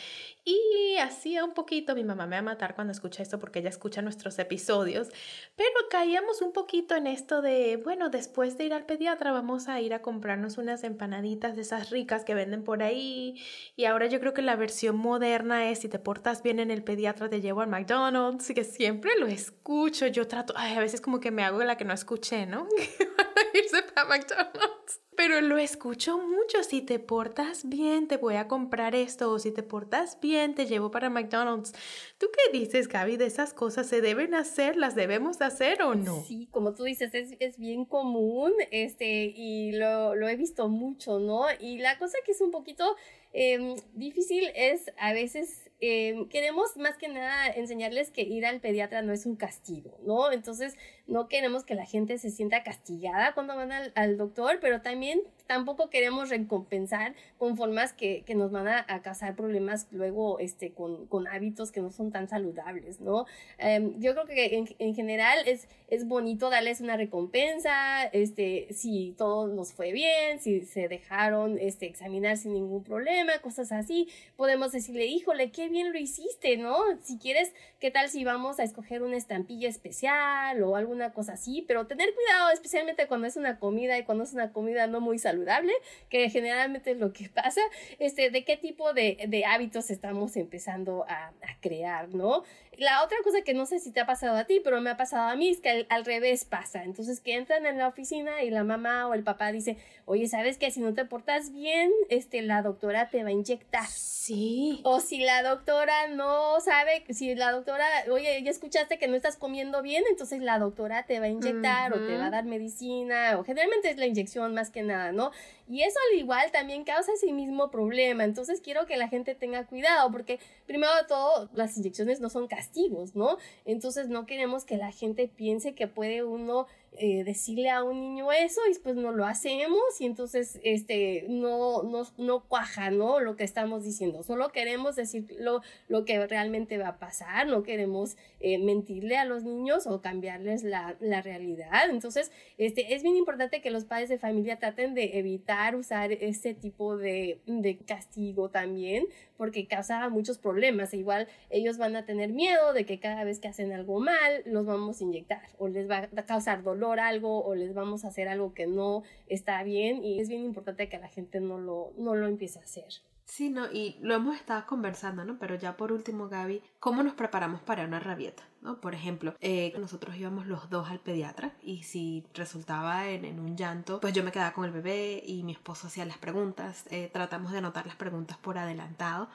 Y 0.46 0.96
hacía 0.96 1.44
un 1.44 1.52
poquito, 1.52 1.94
mi 1.94 2.02
mamá 2.02 2.26
me 2.26 2.36
va 2.36 2.38
a 2.38 2.42
matar 2.42 2.74
cuando 2.74 2.92
escucha 2.92 3.22
esto 3.22 3.38
porque 3.38 3.58
ella 3.58 3.68
escucha 3.68 4.00
nuestros 4.00 4.38
episodios, 4.38 5.10
pero 5.56 5.68
caíamos 5.90 6.40
un 6.40 6.54
poquito 6.54 6.96
en 6.96 7.06
esto 7.06 7.42
de, 7.42 7.76
bueno, 7.76 8.08
después 8.08 8.56
de 8.56 8.64
ir 8.64 8.72
al 8.72 8.86
pediatra 8.86 9.30
vamos 9.30 9.68
a 9.68 9.78
ir 9.82 9.92
a 9.92 10.00
comprarnos 10.00 10.56
unas 10.56 10.82
empanaditas 10.82 11.54
de 11.54 11.60
esas 11.60 11.90
ricas 11.90 12.24
que 12.24 12.34
venden 12.34 12.64
por 12.64 12.82
ahí. 12.82 13.34
Y 13.76 13.84
ahora 13.84 14.06
yo 14.06 14.20
creo 14.20 14.32
que 14.32 14.40
la 14.40 14.56
versión 14.56 14.96
moderna 14.96 15.68
es, 15.68 15.80
si 15.80 15.90
te 15.90 15.98
portas 15.98 16.42
bien 16.42 16.60
en 16.60 16.70
el 16.70 16.82
pediatra, 16.82 17.28
te 17.28 17.42
llevo 17.42 17.60
al 17.60 17.68
McDonald's, 17.68 18.52
que 18.54 18.64
siempre 18.64 19.10
lo 19.18 19.26
escucho. 19.26 20.06
Yo 20.06 20.26
trato, 20.26 20.54
ay, 20.56 20.76
a 20.76 20.80
veces 20.80 21.02
como 21.02 21.20
que 21.20 21.30
me 21.30 21.44
hago 21.44 21.62
la 21.62 21.76
que 21.76 21.84
no 21.84 21.92
escuché, 21.92 22.46
¿no? 22.46 22.66
irse 23.54 23.82
para 23.82 24.08
McDonald's. 24.08 25.00
Pero 25.16 25.40
lo 25.42 25.58
escucho 25.58 26.16
mucho. 26.16 26.62
Si 26.62 26.80
te 26.80 26.98
portas 26.98 27.68
bien, 27.68 28.08
te 28.08 28.16
voy 28.16 28.36
a 28.36 28.48
comprar 28.48 28.94
esto. 28.94 29.30
O 29.32 29.38
si 29.38 29.50
te 29.50 29.62
portas 29.62 30.18
bien, 30.20 30.54
te 30.54 30.64
llevo 30.64 30.90
para 30.90 31.10
McDonald's. 31.10 31.72
¿Tú 32.16 32.28
qué 32.32 32.58
dices, 32.58 32.88
Gaby, 32.88 33.18
de 33.18 33.26
esas 33.26 33.52
cosas? 33.52 33.86
¿Se 33.86 34.00
deben 34.00 34.34
hacer? 34.34 34.76
¿Las 34.76 34.94
debemos 34.94 35.42
hacer 35.42 35.82
o 35.82 35.94
no? 35.94 36.24
Sí, 36.24 36.48
como 36.50 36.74
tú 36.74 36.84
dices, 36.84 37.12
es, 37.12 37.34
es 37.38 37.58
bien 37.58 37.84
común 37.84 38.52
este, 38.70 39.24
y 39.36 39.72
lo, 39.72 40.14
lo, 40.14 40.26
he 40.26 40.36
visto 40.36 40.68
mucho, 40.68 41.18
¿no? 41.18 41.44
Y 41.58 41.78
la 41.78 41.98
cosa 41.98 42.16
que 42.24 42.32
es 42.32 42.40
un 42.40 42.50
poquito 42.50 42.96
eh, 43.34 43.76
difícil 43.92 44.50
es 44.54 44.90
a 44.98 45.12
veces 45.12 45.70
Em, 45.82 46.28
queremos 46.28 46.76
más 46.76 46.98
que 46.98 47.08
nada 47.08 47.46
enseñarles 47.46 48.10
que 48.10 48.20
ir 48.20 48.44
al 48.44 48.60
pediatra 48.60 49.00
no 49.00 49.14
es 49.14 49.24
un 49.24 49.36
castigo, 49.36 49.98
¿no? 50.04 50.30
Entonces, 50.30 50.76
no 51.10 51.28
queremos 51.28 51.64
que 51.64 51.74
la 51.74 51.84
gente 51.84 52.16
se 52.18 52.30
sienta 52.30 52.62
castigada 52.62 53.34
cuando 53.34 53.56
van 53.56 53.72
al, 53.72 53.92
al 53.96 54.16
doctor, 54.16 54.58
pero 54.60 54.80
también 54.80 55.20
tampoco 55.50 55.90
queremos 55.90 56.28
recompensar 56.28 57.12
con 57.36 57.56
formas 57.56 57.92
que, 57.92 58.22
que 58.24 58.36
nos 58.36 58.52
van 58.52 58.68
a, 58.68 59.02
causar 59.02 59.34
problemas 59.34 59.88
luego 59.90 60.38
este, 60.38 60.70
con, 60.72 61.08
con, 61.08 61.26
hábitos 61.26 61.72
que 61.72 61.80
no 61.80 61.90
son 61.90 62.12
tan 62.12 62.28
saludables, 62.28 63.00
¿no? 63.00 63.26
Um, 63.58 63.98
yo 63.98 64.12
creo 64.12 64.26
que 64.26 64.58
en, 64.58 64.68
en, 64.78 64.94
general 64.94 65.40
es, 65.46 65.66
es 65.88 66.06
bonito 66.06 66.50
darles 66.50 66.80
una 66.80 66.96
recompensa, 66.96 68.04
este, 68.12 68.68
si 68.70 69.16
todo 69.18 69.48
nos 69.48 69.72
fue 69.72 69.90
bien, 69.90 70.38
si 70.38 70.60
se 70.60 70.86
dejaron 70.86 71.58
este, 71.58 71.86
examinar 71.86 72.36
sin 72.36 72.52
ningún 72.52 72.84
problema, 72.84 73.32
cosas 73.42 73.72
así, 73.72 74.08
podemos 74.36 74.70
decirle, 74.70 75.06
híjole, 75.06 75.50
qué 75.50 75.68
bien 75.68 75.92
lo 75.92 75.98
hiciste, 75.98 76.58
¿no? 76.58 76.76
Si 77.02 77.18
quieres, 77.18 77.52
¿qué 77.80 77.90
tal 77.90 78.08
si 78.08 78.22
vamos 78.24 78.60
a 78.60 78.62
escoger 78.62 79.02
una 79.02 79.16
estampilla 79.16 79.68
especial 79.68 80.62
o 80.62 80.76
alguna 80.76 80.99
cosa 81.08 81.32
así? 81.32 81.64
Pero 81.66 81.86
tener 81.86 82.14
cuidado, 82.14 82.50
especialmente 82.50 83.06
cuando 83.06 83.26
es 83.26 83.36
una 83.36 83.58
comida 83.58 83.98
y 83.98 84.04
cuando 84.04 84.24
es 84.24 84.34
una 84.34 84.52
comida 84.52 84.86
no 84.86 85.00
muy 85.00 85.18
saludable 85.18 85.72
que 86.08 86.28
generalmente 86.30 86.92
es 86.92 86.98
lo 86.98 87.12
que 87.12 87.28
pasa, 87.34 87.60
este, 87.98 88.30
de 88.30 88.44
qué 88.44 88.56
tipo 88.56 88.92
de, 88.92 89.26
de 89.28 89.44
hábitos 89.44 89.90
estamos 89.90 90.36
empezando 90.36 91.04
a, 91.08 91.28
a, 91.28 91.60
crear, 91.60 92.08
¿no? 92.14 92.44
La 92.76 93.02
otra 93.04 93.18
cosa 93.22 93.42
que 93.42 93.52
no 93.52 93.66
sé 93.66 93.78
si 93.78 93.90
te 93.90 94.00
ha 94.00 94.06
pasado 94.06 94.36
a 94.36 94.44
ti, 94.44 94.60
pero 94.62 94.80
me 94.80 94.90
ha 94.90 94.96
pasado 94.96 95.28
a 95.28 95.36
mí, 95.36 95.48
es 95.48 95.60
que 95.60 95.68
al, 95.70 95.86
al, 95.90 96.04
revés 96.04 96.44
pasa. 96.44 96.84
Entonces, 96.84 97.20
que 97.20 97.34
entran 97.34 97.66
en 97.66 97.76
la 97.76 97.88
oficina 97.88 98.42
y 98.42 98.50
la 98.50 98.64
mamá 98.64 99.06
o 99.06 99.12
el 99.12 99.22
papá 99.22 99.52
dice, 99.52 99.76
oye, 100.06 100.28
¿sabes 100.28 100.56
qué? 100.56 100.70
Si 100.70 100.80
no 100.80 100.94
te 100.94 101.04
portas 101.04 101.52
bien, 101.52 101.90
este, 102.08 102.42
la 102.42 102.62
doctora 102.62 103.10
te 103.10 103.22
va 103.22 103.28
a 103.28 103.32
inyectar. 103.32 103.86
Sí. 103.86 104.80
O 104.84 105.00
si 105.00 105.18
la 105.18 105.42
doctora 105.42 106.08
no 106.08 106.60
sabe, 106.60 107.04
si 107.10 107.34
la 107.34 107.52
doctora, 107.52 107.86
oye, 108.10 108.42
ya 108.42 108.50
escuchaste 108.50 108.98
que 108.98 109.08
no 109.08 109.16
estás 109.16 109.36
comiendo 109.36 109.82
bien, 109.82 110.04
entonces 110.10 110.40
la 110.40 110.58
doctora 110.90 111.06
te 111.06 111.20
va 111.20 111.26
a 111.26 111.28
inyectar 111.28 111.92
uh 111.92 111.96
-huh. 111.96 112.02
o 112.02 112.06
te 112.06 112.16
va 112.16 112.26
a 112.26 112.30
dar 112.30 112.44
medicina, 112.44 113.38
o 113.38 113.44
generalmente 113.44 113.90
es 113.90 113.96
la 113.96 114.06
inyección 114.06 114.54
más 114.54 114.70
que 114.70 114.82
nada, 114.82 115.12
¿no? 115.12 115.30
Y 115.70 115.82
eso 115.84 115.96
al 116.10 116.18
igual 116.18 116.50
también 116.50 116.82
causa 116.82 117.12
ese 117.12 117.32
mismo 117.32 117.70
problema. 117.70 118.24
Entonces 118.24 118.60
quiero 118.60 118.86
que 118.86 118.96
la 118.96 119.06
gente 119.06 119.36
tenga 119.36 119.66
cuidado 119.66 120.10
porque 120.10 120.40
primero 120.66 120.92
de 120.96 121.04
todo 121.06 121.48
las 121.54 121.76
inyecciones 121.78 122.20
no 122.20 122.28
son 122.28 122.48
castigos, 122.48 123.14
¿no? 123.14 123.36
Entonces 123.64 124.08
no 124.08 124.26
queremos 124.26 124.64
que 124.64 124.76
la 124.76 124.90
gente 124.90 125.28
piense 125.28 125.76
que 125.76 125.86
puede 125.86 126.24
uno 126.24 126.66
eh, 126.98 127.22
decirle 127.22 127.70
a 127.70 127.84
un 127.84 128.00
niño 128.00 128.32
eso 128.32 128.60
y 128.66 128.70
después 128.70 128.96
no 128.96 129.12
lo 129.12 129.24
hacemos 129.24 130.00
y 130.00 130.06
entonces 130.06 130.58
este 130.64 131.24
no, 131.28 131.84
no, 131.84 132.02
no 132.18 132.40
cuaja, 132.48 132.90
¿no? 132.90 133.20
Lo 133.20 133.36
que 133.36 133.44
estamos 133.44 133.84
diciendo. 133.84 134.24
Solo 134.24 134.50
queremos 134.50 134.96
decir 134.96 135.28
lo, 135.38 135.62
lo 135.86 136.04
que 136.04 136.26
realmente 136.26 136.78
va 136.78 136.88
a 136.88 136.98
pasar, 136.98 137.46
no 137.46 137.62
queremos 137.62 138.16
eh, 138.40 138.58
mentirle 138.58 139.16
a 139.16 139.24
los 139.24 139.44
niños 139.44 139.86
o 139.86 140.02
cambiarles 140.02 140.64
la, 140.64 140.96
la 140.98 141.22
realidad. 141.22 141.88
Entonces, 141.88 142.32
este, 142.58 142.92
es 142.92 143.04
bien 143.04 143.16
importante 143.16 143.60
que 143.60 143.70
los 143.70 143.84
padres 143.84 144.08
de 144.08 144.18
familia 144.18 144.58
traten 144.58 144.94
de 144.94 145.18
evitar 145.18 145.59
usar 145.74 146.12
este 146.12 146.54
tipo 146.54 146.96
de, 146.96 147.40
de 147.46 147.78
castigo 147.78 148.48
también 148.50 149.06
porque 149.36 149.66
causa 149.66 150.08
muchos 150.08 150.38
problemas. 150.38 150.92
E 150.92 150.98
igual 150.98 151.28
ellos 151.48 151.78
van 151.78 151.96
a 151.96 152.04
tener 152.04 152.30
miedo 152.30 152.72
de 152.72 152.84
que 152.84 152.98
cada 152.98 153.24
vez 153.24 153.40
que 153.40 153.48
hacen 153.48 153.72
algo 153.72 154.00
mal 154.00 154.42
los 154.44 154.66
vamos 154.66 155.00
a 155.00 155.04
inyectar 155.04 155.42
o 155.58 155.68
les 155.68 155.88
va 155.88 156.08
a 156.14 156.26
causar 156.26 156.62
dolor 156.62 157.00
algo 157.00 157.44
o 157.44 157.54
les 157.54 157.74
vamos 157.74 158.04
a 158.04 158.08
hacer 158.08 158.28
algo 158.28 158.54
que 158.54 158.66
no 158.66 159.02
está 159.26 159.62
bien 159.62 160.04
y 160.04 160.20
es 160.20 160.28
bien 160.28 160.42
importante 160.42 160.88
que 160.88 160.98
la 160.98 161.08
gente 161.08 161.40
no 161.40 161.58
lo, 161.58 161.92
no 161.96 162.14
lo 162.14 162.26
empiece 162.26 162.58
a 162.58 162.62
hacer. 162.62 162.88
Sí, 163.30 163.48
no, 163.48 163.70
y 163.70 163.96
lo 164.02 164.16
hemos 164.16 164.34
estado 164.34 164.66
conversando, 164.66 165.24
¿no? 165.24 165.38
Pero 165.38 165.54
ya 165.54 165.76
por 165.76 165.92
último, 165.92 166.28
Gaby, 166.28 166.64
¿cómo 166.80 167.04
nos 167.04 167.14
preparamos 167.14 167.60
para 167.60 167.84
una 167.84 168.00
rabieta? 168.00 168.42
¿no? 168.60 168.80
Por 168.80 168.92
ejemplo, 168.92 169.36
eh, 169.40 169.72
nosotros 169.78 170.16
íbamos 170.16 170.46
los 170.46 170.68
dos 170.68 170.90
al 170.90 170.98
pediatra 170.98 171.54
y 171.62 171.84
si 171.84 172.26
resultaba 172.34 173.06
en, 173.06 173.24
en, 173.24 173.38
un 173.38 173.56
llanto, 173.56 174.00
pues 174.00 174.14
yo 174.14 174.24
me 174.24 174.32
quedaba 174.32 174.52
con 174.52 174.64
el 174.64 174.72
bebé 174.72 175.22
y 175.24 175.44
mi 175.44 175.52
esposo 175.52 175.86
hacía 175.86 176.04
las 176.06 176.18
preguntas. 176.18 176.86
Eh, 176.90 177.08
tratamos 177.12 177.52
de 177.52 177.58
anotar 177.58 177.86
las 177.86 177.94
preguntas 177.94 178.36
por 178.36 178.58
adelantado 178.58 179.28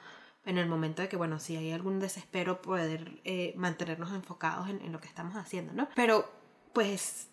en 0.44 0.58
el 0.58 0.68
momento 0.68 1.00
de 1.00 1.08
que, 1.08 1.16
bueno, 1.16 1.38
si 1.38 1.56
hay 1.56 1.72
algún 1.72 1.98
desespero, 1.98 2.60
poder 2.60 3.22
eh, 3.24 3.54
mantenernos 3.56 4.12
enfocados 4.12 4.68
en, 4.68 4.82
en 4.82 4.92
lo 4.92 5.00
que 5.00 5.08
estamos 5.08 5.36
haciendo, 5.36 5.72
¿no? 5.72 5.88
Pero, 5.94 6.30
pues 6.74 7.30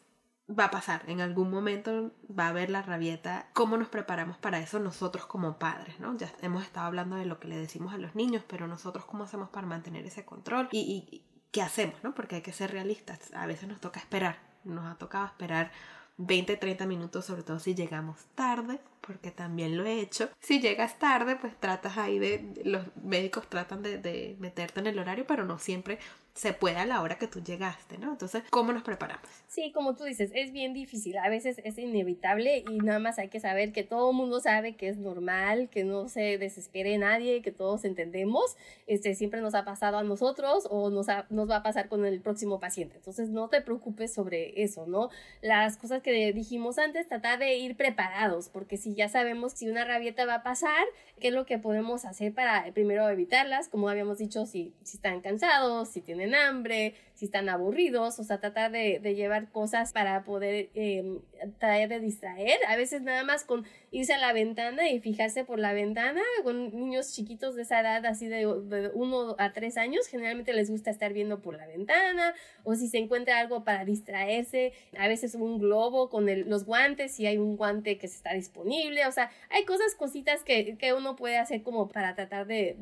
va 0.50 0.66
a 0.66 0.72
pasar, 0.72 1.04
en 1.08 1.22
algún 1.22 1.50
momento 1.50 2.12
va 2.28 2.48
a 2.48 2.50
haber 2.50 2.70
la 2.70 2.82
rabieta. 2.82 3.48
¿Cómo 3.54 3.78
nos 3.78 3.88
preparamos 3.88 4.38
para 4.38 4.60
eso 4.60 4.80
nosotros 4.80 5.26
como 5.26 5.58
padres? 5.58 6.00
¿no? 6.00 6.18
Ya 6.18 6.32
hemos 6.42 6.64
estado 6.64 6.88
hablando 6.88 7.16
de 7.16 7.26
lo 7.26 7.40
que 7.40 7.48
le 7.48 7.58
decimos 7.58 7.94
a 7.94 7.98
los 7.98 8.16
niños, 8.16 8.44
pero 8.48 8.68
nosotros 8.68 9.06
cómo 9.06 9.24
hacemos 9.24 9.50
para 9.50 9.68
mantener 9.68 10.06
ese 10.06 10.26
control 10.26 10.68
y, 10.72 10.80
y 11.12 11.24
qué 11.52 11.62
hacemos, 11.62 12.04
¿no? 12.04 12.14
Porque 12.14 12.36
hay 12.36 12.42
que 12.42 12.52
ser 12.52 12.72
realistas. 12.72 13.34
A 13.34 13.46
veces 13.46 13.70
nos 13.70 13.80
toca 13.80 14.00
esperar, 14.00 14.38
nos 14.64 14.86
ha 14.86 14.96
tocado 14.96 15.26
esperar 15.26 15.72
20, 16.18 16.58
30 16.58 16.86
minutos, 16.86 17.26
sobre 17.26 17.44
todo 17.44 17.60
si 17.60 17.76
llegamos 17.76 18.26
tarde, 18.36 18.80
porque 19.06 19.32
también 19.32 19.78
lo 19.78 19.86
he 19.86 20.00
hecho. 20.00 20.30
Si 20.40 20.60
llegas 20.60 21.00
tarde, 21.00 21.36
pues 21.36 21.60
tratas 21.60 21.98
ahí 21.98 22.20
de, 22.20 22.44
los 22.64 22.84
médicos 23.04 23.50
tratan 23.50 23.84
de, 23.84 23.98
de 23.98 24.36
meterte 24.40 24.80
en 24.80 24.88
el 24.88 25.00
horario, 25.00 25.26
pero 25.28 25.46
no 25.46 25.60
siempre 25.60 26.00
se 26.34 26.52
puede 26.52 26.78
a 26.78 26.86
la 26.86 27.02
hora 27.02 27.18
que 27.20 27.28
tú 27.28 27.44
llegaste, 27.44 27.98
¿no? 28.00 28.12
Entonces, 28.12 28.44
¿cómo 28.50 28.74
nos 28.74 28.82
preparamos? 28.82 29.28
Sí, 29.48 29.72
como 29.72 29.96
tú 29.96 30.04
dices, 30.04 30.32
es 30.34 30.52
bien 30.52 30.74
difícil, 30.74 31.18
a 31.18 31.30
veces 31.30 31.62
es 31.64 31.78
inevitable 31.78 32.64
y 32.68 32.80
nada 32.80 32.98
más 32.98 33.20
hay 33.20 33.30
que 33.30 33.40
saber 33.40 33.72
que 33.72 33.84
todo 33.84 34.10
el 34.10 34.18
mundo 34.18 34.40
sabe 34.40 34.76
que 34.76 34.90
es 34.90 34.98
normal, 34.98 35.70
que 35.70 35.84
no 35.84 36.10
se 36.10 36.40
desespere 36.40 36.98
nadie, 36.98 37.44
que 37.44 37.52
todos 37.52 37.86
entendemos, 37.86 38.58
este 38.88 39.14
siempre 39.14 39.42
nos 39.42 39.54
ha 39.54 39.64
pasado 39.64 39.98
a 39.98 40.04
nosotros 40.04 40.68
o 40.72 40.90
nos, 40.90 41.06
nos 41.30 41.50
va 41.50 41.58
a 41.58 41.64
pasar 41.64 41.88
con 41.88 42.04
el 42.04 42.20
próximo 42.20 42.60
paciente, 42.60 42.96
entonces 42.98 43.30
no 43.30 43.50
te 43.50 43.62
preocupes 43.62 44.12
sobre 44.12 44.64
eso, 44.64 44.88
¿no? 44.88 45.10
Las 45.42 45.78
cosas 45.78 46.02
que 46.02 46.34
dijimos 46.34 46.80
antes, 46.80 47.08
tratar 47.08 47.38
de 47.38 47.58
ir 47.58 47.78
preparados, 47.78 48.50
porque 48.50 48.78
si 48.78 48.93
ya 48.96 49.10
sabemos 49.10 49.54
si 49.54 49.70
una 49.70 49.86
rabieta 49.86 50.26
va 50.26 50.36
a 50.36 50.44
pasar, 50.44 50.84
qué 51.20 51.30
es 51.30 51.34
lo 51.34 51.46
que 51.46 51.58
podemos 51.58 52.06
hacer 52.06 52.34
para 52.34 52.72
primero 52.74 53.08
evitarlas, 53.10 53.70
como 53.70 53.90
habíamos 53.90 54.18
dicho, 54.18 54.46
si, 54.46 54.74
si 54.84 54.98
están 54.98 55.22
cansados, 55.22 55.90
si 55.90 56.02
tienen 56.02 56.36
hambre, 56.36 56.96
si 57.14 57.26
están 57.26 57.48
aburridos, 57.50 58.20
o 58.20 58.24
sea, 58.24 58.40
tratar 58.40 58.72
de, 58.72 59.00
llevar 59.14 59.50
cosas 59.50 59.94
para 59.94 60.24
poder 60.24 60.70
eh, 60.74 61.20
traer 61.60 61.90
de 61.90 62.00
distraer. 62.00 62.60
A 62.68 62.76
veces 62.76 63.02
nada 63.02 63.24
más 63.24 63.44
con 63.44 63.66
irse 63.92 64.14
a 64.14 64.18
la 64.18 64.34
ventana 64.34 64.90
y 64.90 65.00
fijarse 65.00 65.46
por 65.46 65.60
la 65.60 65.74
ventana, 65.74 66.22
con 66.44 66.76
niños 66.76 67.14
chiquitos 67.14 67.56
de 67.56 67.62
esa 67.62 67.82
edad, 67.82 68.06
así 68.06 68.28
de, 68.28 68.48
uno 68.94 69.36
a 69.38 69.54
tres 69.54 69.78
años, 69.78 70.08
generalmente 70.08 70.54
les 70.54 70.72
gusta 70.72 70.90
estar 70.90 71.14
viendo 71.14 71.42
por 71.42 71.56
la 71.56 71.68
ventana, 71.68 72.34
o 72.64 72.74
si 72.76 72.88
se 72.88 72.98
encuentra 72.98 73.40
algo 73.40 73.64
para 73.64 73.86
distraerse, 73.86 74.74
a 74.98 75.08
veces 75.08 75.36
un 75.36 75.60
globo 75.60 76.10
con 76.10 76.26
los 76.50 76.66
guantes, 76.66 77.14
si 77.14 77.28
hay 77.28 77.38
un 77.38 77.56
guante 77.58 77.98
que 77.98 78.08
está 78.08 78.34
disponible, 78.34 79.06
o 79.06 79.12
sea, 79.12 79.30
hay 79.50 79.66
cosas, 79.66 79.96
cositas 79.96 80.44
que, 80.44 80.78
que 80.78 80.94
uno 80.94 81.16
puede 81.16 81.38
hacer 81.38 81.62
como 81.62 81.90
para 81.90 82.16
tratar 82.16 82.48
de, 82.48 82.76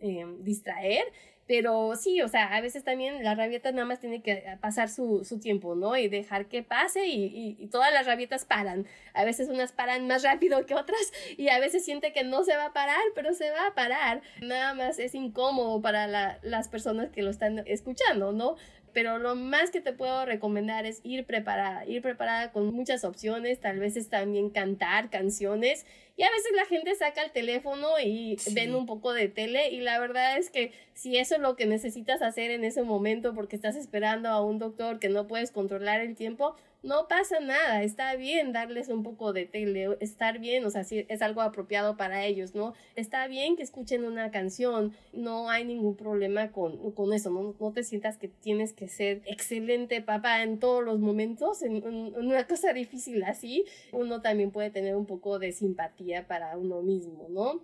eh, 0.00 0.26
distraer 0.40 1.04
pero 1.52 1.96
sí, 1.96 2.22
o 2.22 2.28
sea, 2.28 2.56
a 2.56 2.62
veces 2.62 2.82
también 2.82 3.22
la 3.22 3.34
rabieta 3.34 3.70
nada 3.72 3.84
más 3.84 4.00
tiene 4.00 4.22
que 4.22 4.42
pasar 4.62 4.88
su, 4.88 5.22
su 5.22 5.38
tiempo, 5.38 5.74
¿no? 5.74 5.98
Y 5.98 6.08
dejar 6.08 6.46
que 6.46 6.62
pase 6.62 7.08
y, 7.08 7.58
y, 7.60 7.66
todas 7.66 7.92
las 7.92 8.06
rabietas 8.06 8.46
paran. 8.46 8.86
A 9.12 9.26
veces 9.26 9.50
unas 9.50 9.70
paran 9.70 10.06
más 10.06 10.22
rápido 10.22 10.64
que 10.64 10.74
otras 10.74 11.12
y 11.36 11.50
a 11.50 11.58
veces 11.58 11.84
siente 11.84 12.14
que 12.14 12.24
no 12.24 12.42
se 12.42 12.56
va 12.56 12.64
a 12.64 12.72
parar, 12.72 13.02
pero 13.14 13.34
se 13.34 13.50
va 13.50 13.66
a 13.66 13.74
parar. 13.74 14.22
Nada 14.40 14.72
más 14.72 14.98
es 14.98 15.14
incómodo 15.14 15.82
para 15.82 16.06
la, 16.06 16.38
las 16.40 16.68
personas 16.68 17.10
que 17.10 17.20
lo 17.20 17.28
están 17.28 17.62
escuchando, 17.66 18.32
¿no? 18.32 18.56
pero 18.92 19.18
lo 19.18 19.34
más 19.34 19.70
que 19.70 19.80
te 19.80 19.92
puedo 19.92 20.26
recomendar 20.26 20.86
es 20.86 21.00
ir 21.02 21.24
preparada, 21.24 21.86
ir 21.86 22.02
preparada 22.02 22.52
con 22.52 22.74
muchas 22.74 23.04
opciones, 23.04 23.60
tal 23.60 23.78
vez 23.78 23.96
es 23.96 24.08
también 24.08 24.50
cantar 24.50 25.08
canciones 25.08 25.86
y 26.16 26.22
a 26.24 26.30
veces 26.30 26.52
la 26.54 26.66
gente 26.66 26.94
saca 26.94 27.22
el 27.22 27.32
teléfono 27.32 27.88
y 28.02 28.36
ven 28.52 28.74
un 28.74 28.86
poco 28.86 29.12
de 29.12 29.28
tele 29.28 29.70
y 29.70 29.80
la 29.80 29.98
verdad 29.98 30.36
es 30.36 30.50
que 30.50 30.72
si 30.94 31.16
eso 31.16 31.36
es 31.36 31.40
lo 31.40 31.56
que 31.56 31.66
necesitas 31.66 32.20
hacer 32.20 32.50
en 32.50 32.64
ese 32.64 32.82
momento 32.82 33.34
porque 33.34 33.56
estás 33.56 33.76
esperando 33.76 34.28
a 34.28 34.44
un 34.44 34.58
doctor 34.58 34.98
que 34.98 35.08
no 35.08 35.26
puedes 35.26 35.50
controlar 35.50 36.00
el 36.00 36.14
tiempo, 36.14 36.54
no 36.82 37.06
pasa 37.06 37.38
nada, 37.38 37.82
está 37.84 38.16
bien 38.16 38.52
darles 38.52 38.88
un 38.88 39.04
poco 39.04 39.32
de 39.32 39.46
tele, 39.46 39.96
estar 40.00 40.40
bien, 40.40 40.64
o 40.64 40.70
sea, 40.70 40.82
si 40.82 41.06
es 41.08 41.22
algo 41.22 41.40
apropiado 41.40 41.96
para 41.96 42.24
ellos, 42.24 42.56
¿no? 42.56 42.74
Está 42.96 43.28
bien 43.28 43.56
que 43.56 43.62
escuchen 43.62 44.04
una 44.04 44.32
canción, 44.32 44.92
no 45.12 45.48
hay 45.48 45.64
ningún 45.64 45.96
problema 45.96 46.50
con, 46.50 46.90
con 46.92 47.12
eso, 47.12 47.30
¿no? 47.30 47.54
no 47.58 47.72
te 47.72 47.84
sientas 47.84 48.18
que 48.18 48.26
tienes 48.26 48.72
que 48.72 48.88
ser 48.88 49.22
excelente 49.26 50.02
papá 50.02 50.42
en 50.42 50.58
todos 50.58 50.84
los 50.84 50.98
momentos, 50.98 51.62
en, 51.62 51.76
en 51.76 52.16
una 52.16 52.46
cosa 52.48 52.72
difícil 52.72 53.22
así, 53.22 53.64
uno 53.92 54.20
también 54.20 54.50
puede 54.50 54.70
tener 54.70 54.96
un 54.96 55.06
poco 55.06 55.38
de 55.38 55.52
simpatía 55.52 56.01
para 56.26 56.56
uno 56.56 56.82
mismo, 56.82 57.26
¿no? 57.30 57.60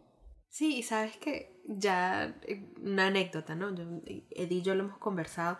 Sí, 0.49 0.79
y 0.79 0.83
sabes 0.83 1.17
que 1.19 1.61
ya 1.67 2.39
eh, 2.47 2.73
una 2.83 3.09
anécdota, 3.09 3.55
¿no? 3.55 3.75
Yo, 3.75 3.85
Eddie 4.31 4.59
y 4.59 4.63
yo 4.63 4.75
lo 4.75 4.85
hemos 4.85 4.99
conversado 4.99 5.59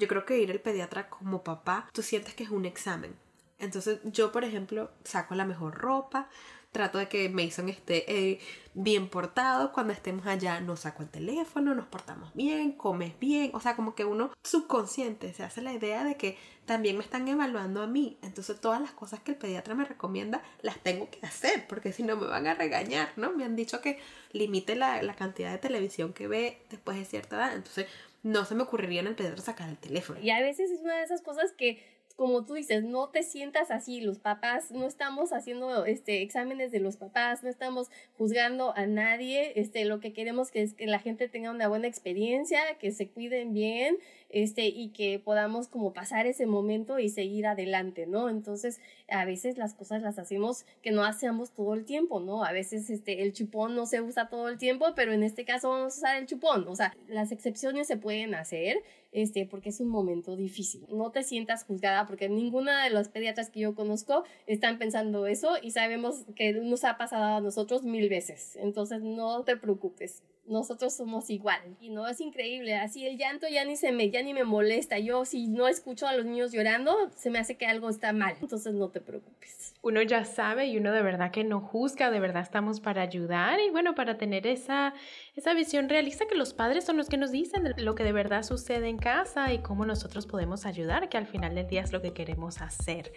yo 0.00 0.08
creo 0.08 0.24
que 0.24 0.38
ir 0.38 0.50
al 0.50 0.60
pediatra 0.60 1.08
como 1.08 1.44
papá, 1.44 1.88
tú 1.92 2.02
sientes 2.02 2.34
que 2.34 2.44
es 2.44 2.50
un 2.50 2.64
examen. 2.64 3.14
Entonces 3.58 4.00
yo, 4.04 4.32
por 4.32 4.44
ejemplo, 4.44 4.90
saco 5.04 5.34
la 5.34 5.44
mejor 5.44 5.74
ropa, 5.74 6.30
trato 6.70 6.98
de 6.98 7.08
que 7.08 7.28
Mason 7.28 7.68
esté 7.68 8.04
eh, 8.30 8.38
bien 8.74 9.08
portado, 9.08 9.72
cuando 9.72 9.92
estemos 9.92 10.26
allá 10.26 10.60
no 10.60 10.76
saco 10.76 11.02
el 11.02 11.08
teléfono, 11.08 11.74
nos 11.74 11.86
portamos 11.86 12.32
bien, 12.34 12.72
comes 12.72 13.18
bien, 13.18 13.50
o 13.54 13.60
sea, 13.60 13.74
como 13.74 13.94
que 13.94 14.04
uno 14.04 14.32
subconsciente 14.44 15.32
se 15.34 15.42
hace 15.42 15.62
la 15.62 15.72
idea 15.72 16.04
de 16.04 16.16
que 16.16 16.38
también 16.66 16.96
me 16.96 17.02
están 17.02 17.26
evaluando 17.26 17.82
a 17.82 17.88
mí, 17.88 18.18
entonces 18.22 18.60
todas 18.60 18.80
las 18.80 18.92
cosas 18.92 19.20
que 19.20 19.32
el 19.32 19.38
pediatra 19.38 19.74
me 19.74 19.84
recomienda 19.84 20.42
las 20.62 20.78
tengo 20.78 21.10
que 21.10 21.26
hacer, 21.26 21.66
porque 21.66 21.92
si 21.92 22.04
no 22.04 22.16
me 22.16 22.26
van 22.26 22.46
a 22.46 22.54
regañar, 22.54 23.12
¿no? 23.16 23.32
Me 23.32 23.44
han 23.44 23.56
dicho 23.56 23.80
que 23.80 23.98
limite 24.32 24.76
la, 24.76 25.02
la 25.02 25.14
cantidad 25.14 25.50
de 25.50 25.58
televisión 25.58 26.12
que 26.12 26.28
ve 26.28 26.62
después 26.70 26.96
de 26.96 27.04
cierta 27.04 27.36
edad, 27.36 27.54
entonces 27.56 27.86
no 28.22 28.44
se 28.44 28.54
me 28.54 28.62
ocurriría 28.62 29.00
en 29.00 29.08
el 29.08 29.16
pediatra 29.16 29.42
sacar 29.42 29.68
el 29.68 29.78
teléfono. 29.78 30.20
Y 30.20 30.30
a 30.30 30.40
veces 30.40 30.70
es 30.70 30.80
una 30.80 30.96
de 30.98 31.04
esas 31.04 31.22
cosas 31.22 31.52
que 31.56 31.82
como 32.20 32.44
tú 32.44 32.52
dices, 32.52 32.84
no 32.84 33.08
te 33.08 33.22
sientas 33.22 33.70
así, 33.70 34.02
los 34.02 34.18
papás, 34.18 34.70
no 34.72 34.86
estamos 34.86 35.32
haciendo 35.32 35.86
este, 35.86 36.20
exámenes 36.20 36.70
de 36.70 36.78
los 36.78 36.98
papás, 36.98 37.42
no 37.42 37.48
estamos 37.48 37.88
juzgando 38.18 38.76
a 38.76 38.86
nadie, 38.86 39.54
este, 39.58 39.86
lo 39.86 40.00
que 40.00 40.12
queremos 40.12 40.50
que 40.50 40.60
es 40.60 40.74
que 40.74 40.86
la 40.86 40.98
gente 40.98 41.30
tenga 41.30 41.50
una 41.50 41.66
buena 41.66 41.86
experiencia, 41.86 42.60
que 42.78 42.92
se 42.92 43.08
cuiden 43.08 43.54
bien, 43.54 43.96
este, 44.30 44.66
y 44.66 44.90
que 44.90 45.18
podamos 45.18 45.68
como 45.68 45.92
pasar 45.92 46.26
ese 46.26 46.46
momento 46.46 46.98
y 46.98 47.08
seguir 47.08 47.46
adelante, 47.46 48.06
¿no? 48.06 48.28
Entonces, 48.28 48.80
a 49.08 49.24
veces 49.24 49.58
las 49.58 49.74
cosas 49.74 50.02
las 50.02 50.18
hacemos 50.18 50.64
que 50.82 50.92
no 50.92 51.04
hacemos 51.04 51.50
todo 51.50 51.74
el 51.74 51.84
tiempo, 51.84 52.20
¿no? 52.20 52.44
A 52.44 52.52
veces 52.52 52.88
este, 52.90 53.22
el 53.22 53.32
chupón 53.32 53.74
no 53.74 53.86
se 53.86 54.00
usa 54.00 54.28
todo 54.28 54.48
el 54.48 54.58
tiempo, 54.58 54.86
pero 54.94 55.12
en 55.12 55.22
este 55.22 55.44
caso 55.44 55.70
vamos 55.70 55.94
a 55.94 55.98
usar 55.98 56.16
el 56.16 56.26
chupón, 56.26 56.66
o 56.68 56.76
sea, 56.76 56.96
las 57.08 57.32
excepciones 57.32 57.86
se 57.86 57.96
pueden 57.96 58.34
hacer, 58.34 58.82
este, 59.12 59.46
porque 59.46 59.70
es 59.70 59.80
un 59.80 59.88
momento 59.88 60.36
difícil. 60.36 60.86
No 60.90 61.10
te 61.10 61.24
sientas 61.24 61.64
juzgada 61.64 62.06
porque 62.06 62.28
ninguna 62.28 62.84
de 62.84 62.90
los 62.90 63.08
pediatras 63.08 63.50
que 63.50 63.60
yo 63.60 63.74
conozco 63.74 64.24
están 64.46 64.78
pensando 64.78 65.26
eso 65.26 65.56
y 65.60 65.72
sabemos 65.72 66.24
que 66.36 66.52
nos 66.52 66.84
ha 66.84 66.96
pasado 66.96 67.36
a 67.36 67.40
nosotros 67.40 67.82
mil 67.82 68.08
veces. 68.08 68.56
Entonces 68.56 69.02
no 69.02 69.42
te 69.42 69.56
preocupes 69.56 70.22
nosotros 70.50 70.94
somos 70.94 71.30
igual. 71.30 71.60
Y 71.80 71.90
no 71.90 72.06
es 72.06 72.20
increíble, 72.20 72.76
así 72.76 73.06
el 73.06 73.16
llanto 73.16 73.46
ya 73.48 73.64
ni 73.64 73.76
se 73.76 73.92
me, 73.92 74.10
ya 74.10 74.22
ni 74.22 74.34
me 74.34 74.44
molesta. 74.44 74.98
Yo 74.98 75.24
si 75.24 75.46
no 75.46 75.68
escucho 75.68 76.06
a 76.06 76.14
los 76.14 76.26
niños 76.26 76.52
llorando, 76.52 77.10
se 77.16 77.30
me 77.30 77.38
hace 77.38 77.56
que 77.56 77.66
algo 77.66 77.88
está 77.88 78.12
mal. 78.12 78.36
Entonces 78.40 78.74
no 78.74 78.88
te 78.88 79.00
preocupes. 79.00 79.74
Uno 79.82 80.02
ya 80.02 80.24
sabe 80.24 80.66
y 80.66 80.76
uno 80.76 80.92
de 80.92 81.02
verdad 81.02 81.30
que 81.30 81.42
no 81.42 81.60
juzga, 81.60 82.10
de 82.10 82.20
verdad 82.20 82.42
estamos 82.42 82.80
para 82.80 83.00
ayudar 83.00 83.60
y 83.60 83.70
bueno, 83.70 83.94
para 83.94 84.18
tener 84.18 84.46
esa, 84.46 84.92
esa 85.36 85.54
visión 85.54 85.88
realista 85.88 86.26
que 86.26 86.34
los 86.34 86.52
padres 86.52 86.84
son 86.84 86.98
los 86.98 87.08
que 87.08 87.16
nos 87.16 87.30
dicen 87.30 87.72
lo 87.78 87.94
que 87.94 88.04
de 88.04 88.12
verdad 88.12 88.42
sucede 88.42 88.88
en 88.88 88.98
casa 88.98 89.52
y 89.54 89.60
cómo 89.60 89.86
nosotros 89.86 90.26
podemos 90.26 90.66
ayudar, 90.66 91.08
que 91.08 91.16
al 91.16 91.26
final 91.26 91.54
del 91.54 91.66
día 91.66 91.82
es 91.82 91.92
lo 91.92 92.02
que 92.02 92.12
queremos 92.12 92.60
hacer. 92.60 93.12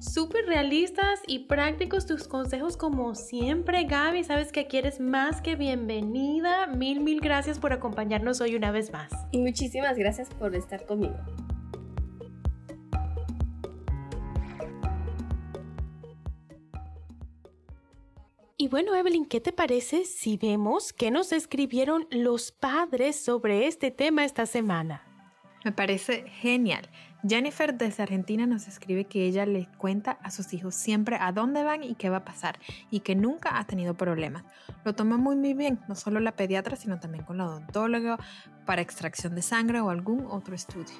Súper 0.00 0.46
realistas 0.46 1.20
y 1.26 1.40
prácticos 1.40 2.06
tus 2.06 2.26
consejos 2.26 2.76
como 2.76 3.14
siempre, 3.14 3.84
Gaby. 3.84 4.24
Sabes 4.24 4.50
que 4.50 4.66
quieres 4.66 5.00
más 5.00 5.40
que 5.40 5.54
bienvenida. 5.54 6.66
Mil, 6.76 7.00
mil 7.00 7.20
gracias 7.20 7.58
por 7.58 7.72
acompañarnos 7.72 8.40
hoy 8.40 8.56
una 8.56 8.70
vez 8.70 8.92
más. 8.92 9.10
Y 9.30 9.40
muchísimas 9.40 9.96
gracias 9.96 10.28
por 10.30 10.54
estar 10.54 10.84
conmigo. 10.86 11.16
Y 18.56 18.68
bueno, 18.68 18.94
Evelyn, 18.94 19.26
¿qué 19.26 19.40
te 19.40 19.52
parece 19.52 20.04
si 20.04 20.36
vemos 20.36 20.92
qué 20.92 21.10
nos 21.10 21.32
escribieron 21.32 22.06
los 22.10 22.52
padres 22.52 23.16
sobre 23.16 23.66
este 23.66 23.90
tema 23.90 24.24
esta 24.24 24.46
semana? 24.46 25.02
Me 25.64 25.72
parece 25.72 26.28
genial. 26.28 26.88
Jennifer 27.26 27.72
desde 27.74 28.02
Argentina 28.02 28.46
nos 28.46 28.66
escribe 28.66 29.04
que 29.04 29.24
ella 29.24 29.46
le 29.46 29.68
cuenta 29.78 30.18
a 30.22 30.30
sus 30.32 30.52
hijos 30.54 30.74
siempre 30.74 31.16
a 31.20 31.30
dónde 31.30 31.62
van 31.62 31.84
y 31.84 31.94
qué 31.94 32.10
va 32.10 32.18
a 32.18 32.24
pasar 32.24 32.58
y 32.90 33.00
que 33.00 33.14
nunca 33.14 33.58
ha 33.58 33.64
tenido 33.64 33.94
problemas. 33.94 34.42
Lo 34.84 34.94
toma 34.94 35.16
muy 35.18 35.36
muy 35.36 35.54
bien, 35.54 35.78
no 35.86 35.94
solo 35.94 36.18
la 36.18 36.32
pediatra, 36.32 36.74
sino 36.74 36.98
también 36.98 37.24
con 37.24 37.38
la 37.38 37.46
odontóloga 37.46 38.18
para 38.66 38.82
extracción 38.82 39.36
de 39.36 39.42
sangre 39.42 39.80
o 39.80 39.90
algún 39.90 40.26
otro 40.26 40.56
estudio. 40.56 40.96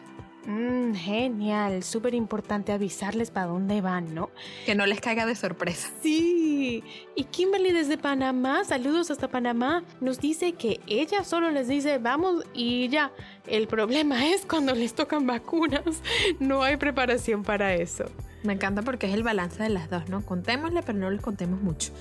Mm, 0.47 0.95
genial, 0.95 1.85
súper 1.85 2.15
importante 2.15 2.73
avisarles 2.73 3.31
para 3.31 3.47
dónde 3.47 3.81
van, 3.81 4.13
¿no? 4.15 4.31
Que 4.67 4.75
no 4.75 4.87
les 4.87 5.01
caiga 5.01 5.25
de 5.25 5.37
sorpresa. 5.37 5.89
Sí, 6.03 6.83
y 7.15 7.25
Kimberly 7.25 7.73
desde 7.73 7.97
Panamá, 7.97 8.65
saludos 8.65 9.11
hasta 9.11 9.29
Panamá, 9.29 9.85
nos 10.01 10.19
dice 10.19 10.53
que 10.55 10.81
ella 10.89 11.23
solo 11.23 11.51
les 11.51 11.69
dice 11.69 11.99
vamos 11.99 12.45
y 12.53 12.89
ya. 12.89 13.13
El 13.47 13.69
problema 13.69 14.27
es 14.35 14.45
cuando 14.45 14.75
les 14.75 14.95
tocan 14.95 15.27
vacunas, 15.27 16.03
no 16.41 16.63
hay 16.63 16.77
preparación 16.77 17.45
para 17.45 17.75
eso. 17.75 18.05
Me 18.43 18.55
encanta 18.55 18.83
porque 18.83 19.07
es 19.07 19.15
el 19.15 19.23
balance 19.23 19.63
de 19.63 19.69
las 19.69 19.89
dos, 19.89 20.09
¿no? 20.09 20.27
Contémosle, 20.27 20.83
pero 20.83 20.99
no 20.99 21.11
les 21.11 21.21
contemos 21.21 21.61
mucho. 21.63 21.93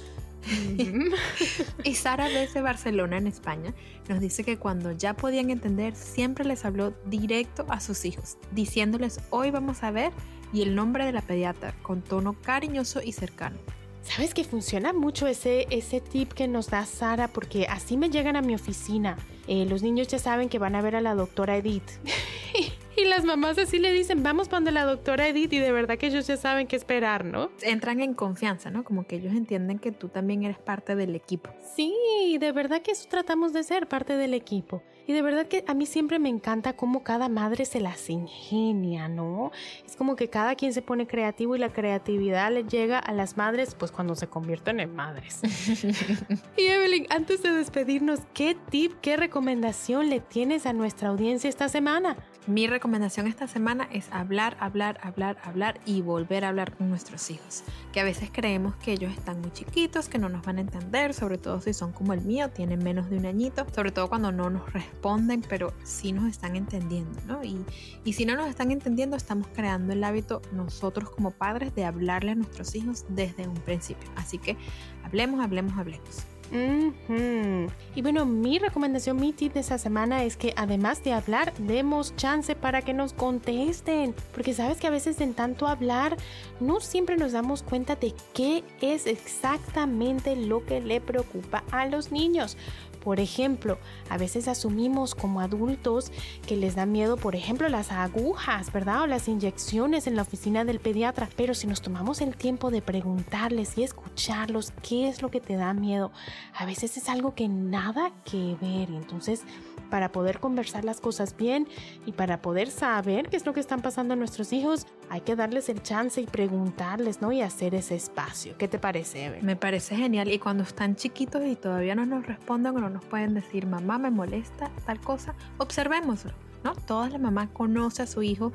Y 1.83 1.95
Sara 1.95 2.27
desde 2.27 2.61
Barcelona, 2.61 3.17
en 3.17 3.27
España, 3.27 3.73
nos 4.09 4.19
dice 4.19 4.43
que 4.43 4.57
cuando 4.57 4.91
ya 4.91 5.15
podían 5.15 5.49
entender, 5.49 5.95
siempre 5.95 6.45
les 6.45 6.65
habló 6.65 6.93
directo 7.05 7.65
a 7.69 7.79
sus 7.79 8.05
hijos, 8.05 8.37
diciéndoles 8.51 9.19
hoy 9.29 9.51
vamos 9.51 9.83
a 9.83 9.91
ver 9.91 10.11
y 10.53 10.61
el 10.63 10.75
nombre 10.75 11.05
de 11.05 11.13
la 11.13 11.21
pediatra 11.21 11.75
con 11.81 12.01
tono 12.01 12.33
cariñoso 12.41 13.01
y 13.01 13.13
cercano. 13.13 13.57
Sabes 14.03 14.33
que 14.33 14.43
funciona 14.43 14.93
mucho 14.93 15.27
ese, 15.27 15.67
ese 15.69 16.01
tip 16.01 16.33
que 16.33 16.47
nos 16.47 16.69
da 16.69 16.85
Sara 16.85 17.27
porque 17.27 17.67
así 17.67 17.97
me 17.97 18.09
llegan 18.09 18.35
a 18.35 18.41
mi 18.41 18.55
oficina. 18.55 19.15
Eh, 19.47 19.65
los 19.65 19.83
niños 19.83 20.07
ya 20.07 20.17
saben 20.17 20.49
que 20.49 20.59
van 20.59 20.75
a 20.75 20.81
ver 20.81 20.95
a 20.95 21.01
la 21.01 21.13
doctora 21.13 21.55
Edith. 21.57 21.83
Y 22.97 23.05
las 23.05 23.23
mamás 23.23 23.57
así 23.57 23.79
le 23.79 23.91
dicen, 23.93 24.21
vamos 24.21 24.49
cuando 24.49 24.69
la 24.71 24.83
doctora 24.83 25.27
Edith 25.27 25.53
y 25.53 25.59
de 25.59 25.71
verdad 25.71 25.97
que 25.97 26.07
ellos 26.07 26.27
ya 26.27 26.37
saben 26.37 26.67
qué 26.67 26.75
esperar, 26.75 27.23
¿no? 27.23 27.49
Entran 27.61 28.01
en 28.01 28.13
confianza, 28.13 28.69
¿no? 28.69 28.83
Como 28.83 29.07
que 29.07 29.15
ellos 29.15 29.33
entienden 29.33 29.79
que 29.79 29.91
tú 29.91 30.09
también 30.09 30.43
eres 30.43 30.59
parte 30.59 30.95
del 30.95 31.15
equipo. 31.15 31.51
Sí, 31.75 32.37
de 32.39 32.51
verdad 32.51 32.81
que 32.81 32.91
eso 32.91 33.07
tratamos 33.09 33.53
de 33.53 33.63
ser, 33.63 33.87
parte 33.87 34.17
del 34.17 34.33
equipo. 34.33 34.83
Y 35.07 35.13
de 35.13 35.21
verdad 35.21 35.47
que 35.47 35.63
a 35.67 35.73
mí 35.73 35.85
siempre 35.85 36.19
me 36.19 36.29
encanta 36.29 36.73
cómo 36.73 37.03
cada 37.03 37.27
madre 37.27 37.65
se 37.65 37.79
las 37.79 38.09
ingenia, 38.09 39.07
¿no? 39.07 39.51
Es 39.85 39.95
como 39.95 40.15
que 40.15 40.29
cada 40.29 40.55
quien 40.55 40.73
se 40.73 40.81
pone 40.81 41.07
creativo 41.07 41.55
y 41.55 41.59
la 41.59 41.73
creatividad 41.73 42.51
le 42.51 42.63
llega 42.63 42.99
a 42.99 43.11
las 43.13 43.35
madres 43.35 43.75
pues 43.75 43.91
cuando 43.91 44.15
se 44.15 44.27
convierten 44.27 44.79
en 44.79 44.95
madres. 44.95 45.41
y 46.57 46.65
Evelyn, 46.65 47.07
antes 47.09 47.41
de 47.41 47.51
despedirnos, 47.51 48.19
¿qué 48.33 48.55
tip, 48.69 48.93
qué 49.01 49.17
recomendación 49.17 50.09
le 50.09 50.19
tienes 50.19 50.65
a 50.65 50.73
nuestra 50.73 51.09
audiencia 51.09 51.49
esta 51.49 51.67
semana? 51.67 52.17
Mi 52.47 52.67
recomendación 52.67 52.80
esta 53.27 53.47
semana 53.47 53.87
es 53.91 54.07
hablar, 54.11 54.57
hablar, 54.59 54.99
hablar, 55.03 55.37
hablar 55.43 55.79
y 55.85 56.01
volver 56.01 56.45
a 56.45 56.49
hablar 56.49 56.75
con 56.75 56.89
nuestros 56.89 57.29
hijos. 57.29 57.63
Que 57.91 57.99
a 57.99 58.03
veces 58.03 58.29
creemos 58.31 58.75
que 58.75 58.93
ellos 58.93 59.11
están 59.11 59.39
muy 59.41 59.51
chiquitos, 59.51 60.09
que 60.09 60.17
no 60.17 60.29
nos 60.29 60.41
van 60.43 60.57
a 60.57 60.61
entender, 60.61 61.13
sobre 61.13 61.37
todo 61.37 61.61
si 61.61 61.73
son 61.73 61.91
como 61.91 62.13
el 62.13 62.21
mío, 62.21 62.49
tienen 62.49 62.83
menos 62.83 63.09
de 63.09 63.17
un 63.17 63.25
añito, 63.25 63.65
sobre 63.73 63.91
todo 63.91 64.09
cuando 64.09 64.31
no 64.31 64.49
nos 64.49 64.71
responden, 64.73 65.41
pero 65.47 65.73
sí 65.83 66.11
nos 66.11 66.29
están 66.29 66.55
entendiendo, 66.55 67.19
¿no? 67.27 67.43
Y, 67.43 67.63
y 68.03 68.13
si 68.13 68.25
no 68.25 68.35
nos 68.35 68.47
están 68.49 68.71
entendiendo, 68.71 69.15
estamos 69.15 69.47
creando 69.53 69.93
el 69.93 70.03
hábito 70.03 70.41
nosotros 70.51 71.09
como 71.09 71.31
padres 71.31 71.75
de 71.75 71.85
hablarle 71.85 72.31
a 72.31 72.35
nuestros 72.35 72.75
hijos 72.75 73.05
desde 73.09 73.47
un 73.47 73.55
principio. 73.55 74.09
Así 74.15 74.37
que 74.37 74.57
hablemos, 75.03 75.43
hablemos, 75.43 75.77
hablemos. 75.77 76.30
Y 76.53 78.01
bueno, 78.01 78.25
mi 78.25 78.59
recomendación, 78.59 79.17
mi 79.17 79.31
tip 79.31 79.53
de 79.53 79.61
esta 79.61 79.77
semana 79.77 80.23
es 80.23 80.35
que 80.35 80.53
además 80.57 81.03
de 81.03 81.13
hablar, 81.13 81.53
demos 81.57 82.15
chance 82.15 82.55
para 82.55 82.81
que 82.81 82.93
nos 82.93 83.13
contesten. 83.13 84.13
Porque 84.33 84.53
sabes 84.53 84.77
que 84.77 84.87
a 84.87 84.91
veces 84.91 85.21
en 85.21 85.33
tanto 85.33 85.67
hablar, 85.67 86.17
no 86.59 86.81
siempre 86.81 87.15
nos 87.17 87.31
damos 87.31 87.63
cuenta 87.63 87.95
de 87.95 88.13
qué 88.33 88.63
es 88.81 89.07
exactamente 89.07 90.35
lo 90.35 90.65
que 90.65 90.81
le 90.81 90.99
preocupa 90.99 91.63
a 91.71 91.85
los 91.85 92.11
niños. 92.11 92.57
Por 93.03 93.19
ejemplo, 93.19 93.77
a 94.09 94.17
veces 94.17 94.47
asumimos 94.47 95.15
como 95.15 95.41
adultos 95.41 96.11
que 96.47 96.55
les 96.55 96.75
da 96.75 96.85
miedo, 96.85 97.17
por 97.17 97.35
ejemplo, 97.35 97.67
las 97.69 97.91
agujas, 97.91 98.71
¿verdad? 98.71 99.01
O 99.03 99.07
las 99.07 99.27
inyecciones 99.27 100.07
en 100.07 100.15
la 100.15 100.21
oficina 100.21 100.65
del 100.65 100.79
pediatra. 100.79 101.27
Pero 101.35 101.53
si 101.53 101.67
nos 101.67 101.81
tomamos 101.81 102.21
el 102.21 102.35
tiempo 102.35 102.71
de 102.71 102.81
preguntarles 102.81 103.77
y 103.77 103.83
escucharlos 103.83 104.71
qué 104.87 105.09
es 105.09 105.21
lo 105.21 105.31
que 105.31 105.41
te 105.41 105.55
da 105.55 105.73
miedo, 105.73 106.11
a 106.55 106.65
veces 106.65 106.97
es 106.97 107.09
algo 107.09 107.35
que 107.35 107.47
nada 107.47 108.11
que 108.23 108.55
ver. 108.61 108.89
Entonces, 108.89 109.43
para 109.89 110.11
poder 110.11 110.39
conversar 110.39 110.85
las 110.85 111.01
cosas 111.01 111.35
bien 111.37 111.67
y 112.05 112.13
para 112.13 112.41
poder 112.41 112.69
saber 112.69 113.29
qué 113.29 113.37
es 113.37 113.45
lo 113.45 113.53
que 113.53 113.59
están 113.59 113.81
pasando 113.81 114.13
a 114.13 114.17
nuestros 114.17 114.53
hijos, 114.53 114.87
hay 115.09 115.21
que 115.21 115.35
darles 115.35 115.69
el 115.69 115.81
chance 115.83 116.21
y 116.21 116.25
preguntarles, 116.25 117.21
¿no? 117.21 117.31
Y 117.31 117.41
hacer 117.41 117.75
ese 117.75 117.95
espacio. 117.95 118.57
¿Qué 118.57 118.67
te 118.67 118.79
parece, 118.79 119.25
Ever? 119.25 119.43
Me 119.43 119.55
parece 119.55 119.95
genial. 119.95 120.31
Y 120.31 120.39
cuando 120.39 120.63
están 120.63 120.95
chiquitos 120.95 121.45
y 121.45 121.55
todavía 121.55 121.95
no 121.95 122.05
nos 122.05 122.25
responden 122.25 122.77
o 122.77 122.89
no 122.89 122.90
nos 122.91 123.05
pueden 123.05 123.33
decir, 123.33 123.65
mamá, 123.65 123.97
me 123.97 124.11
molesta 124.11 124.69
tal 124.85 124.99
cosa, 124.99 125.35
observémoslo. 125.57 126.31
¿No? 126.63 126.75
Toda 126.75 127.09
la 127.09 127.17
mamá 127.17 127.49
conoce 127.51 128.03
a 128.03 128.05
su 128.05 128.21
hijo 128.21 128.51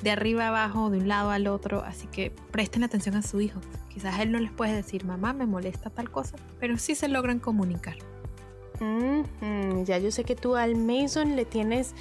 de 0.00 0.12
arriba 0.12 0.46
abajo, 0.46 0.90
de 0.90 0.98
un 0.98 1.08
lado 1.08 1.30
al 1.30 1.48
otro, 1.48 1.82
así 1.82 2.06
que 2.06 2.30
presten 2.52 2.84
atención 2.84 3.16
a 3.16 3.22
su 3.22 3.40
hijo. 3.40 3.60
Quizás 3.88 4.20
él 4.20 4.30
no 4.30 4.38
les 4.38 4.52
puede 4.52 4.74
decir, 4.74 5.04
mamá, 5.04 5.32
me 5.32 5.44
molesta 5.44 5.90
tal 5.90 6.08
cosa, 6.08 6.36
pero 6.60 6.78
sí 6.78 6.94
se 6.94 7.08
logran 7.08 7.40
comunicar 7.40 7.96
ya 9.84 9.98
yo 9.98 10.10
sé 10.10 10.24
que 10.24 10.36
tú 10.36 10.56
al 10.56 10.76
Mason 10.76 11.36
le 11.36 11.44
tienes 11.44 11.94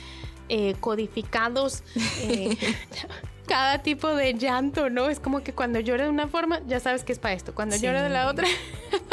eh, 0.49 0.75
codificados 0.79 1.83
eh, 2.21 2.57
cada 3.47 3.81
tipo 3.81 4.09
de 4.09 4.33
llanto, 4.33 4.89
¿no? 4.89 5.07
Es 5.09 5.19
como 5.19 5.41
que 5.41 5.53
cuando 5.53 5.79
llora 5.79 6.03
de 6.03 6.09
una 6.09 6.27
forma, 6.27 6.61
ya 6.67 6.79
sabes 6.79 7.03
que 7.03 7.13
es 7.13 7.19
para 7.19 7.33
esto. 7.33 7.55
Cuando 7.55 7.75
llora 7.77 8.03
de 8.03 8.09
la 8.09 8.29
otra. 8.29 8.47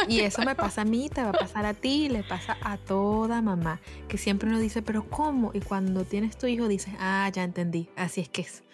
Y 0.07 0.19
eso 0.19 0.43
me 0.43 0.53
pasa 0.53 0.81
a 0.81 0.85
mí, 0.85 1.09
te 1.09 1.23
va 1.23 1.29
a 1.29 1.33
pasar 1.33 1.65
a 1.65 1.73
ti, 1.73 2.09
le 2.09 2.21
pasa 2.21 2.57
a 2.61 2.77
toda 2.77 3.41
mamá, 3.41 3.79
que 4.07 4.19
siempre 4.19 4.47
uno 4.47 4.59
dice, 4.59 4.83
pero 4.83 5.09
¿cómo? 5.09 5.49
Y 5.53 5.61
cuando 5.61 6.03
tienes 6.03 6.37
tu 6.37 6.45
hijo 6.45 6.67
dices, 6.67 6.93
ah, 6.99 7.27
ya 7.33 7.43
entendí, 7.43 7.89
así 7.95 8.21
es 8.21 8.29
que 8.29 8.43
es. 8.43 8.64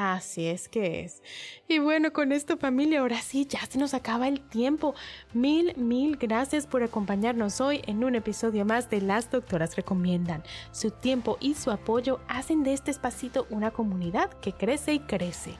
Así 0.00 0.46
es 0.46 0.68
que 0.68 1.00
es. 1.00 1.24
Y 1.66 1.80
bueno, 1.80 2.12
con 2.12 2.30
esto 2.30 2.56
familia, 2.56 3.00
ahora 3.00 3.20
sí, 3.20 3.46
ya 3.46 3.66
se 3.66 3.80
nos 3.80 3.94
acaba 3.94 4.28
el 4.28 4.40
tiempo. 4.40 4.94
Mil, 5.34 5.76
mil 5.76 6.16
gracias 6.16 6.68
por 6.68 6.84
acompañarnos 6.84 7.60
hoy 7.60 7.82
en 7.84 8.04
un 8.04 8.14
episodio 8.14 8.64
más 8.64 8.88
de 8.90 9.00
Las 9.00 9.28
Doctoras 9.28 9.74
Recomiendan. 9.74 10.44
Su 10.70 10.92
tiempo 10.92 11.36
y 11.40 11.54
su 11.54 11.72
apoyo 11.72 12.20
hacen 12.28 12.62
de 12.62 12.74
este 12.74 12.92
espacito 12.92 13.48
una 13.50 13.72
comunidad 13.72 14.30
que 14.34 14.52
crece 14.52 14.92
y 14.92 15.00
crece. 15.00 15.56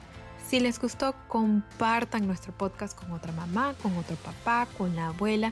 Si 0.47 0.61
les 0.61 0.79
gustó, 0.79 1.15
compartan 1.27 2.25
nuestro 2.25 2.57
podcast 2.57 2.97
con 2.97 3.11
otra 3.11 3.33
mamá, 3.33 3.75
con 3.83 3.97
otro 3.97 4.15
papá, 4.15 4.69
con 4.77 4.95
la 4.95 5.07
abuela. 5.07 5.51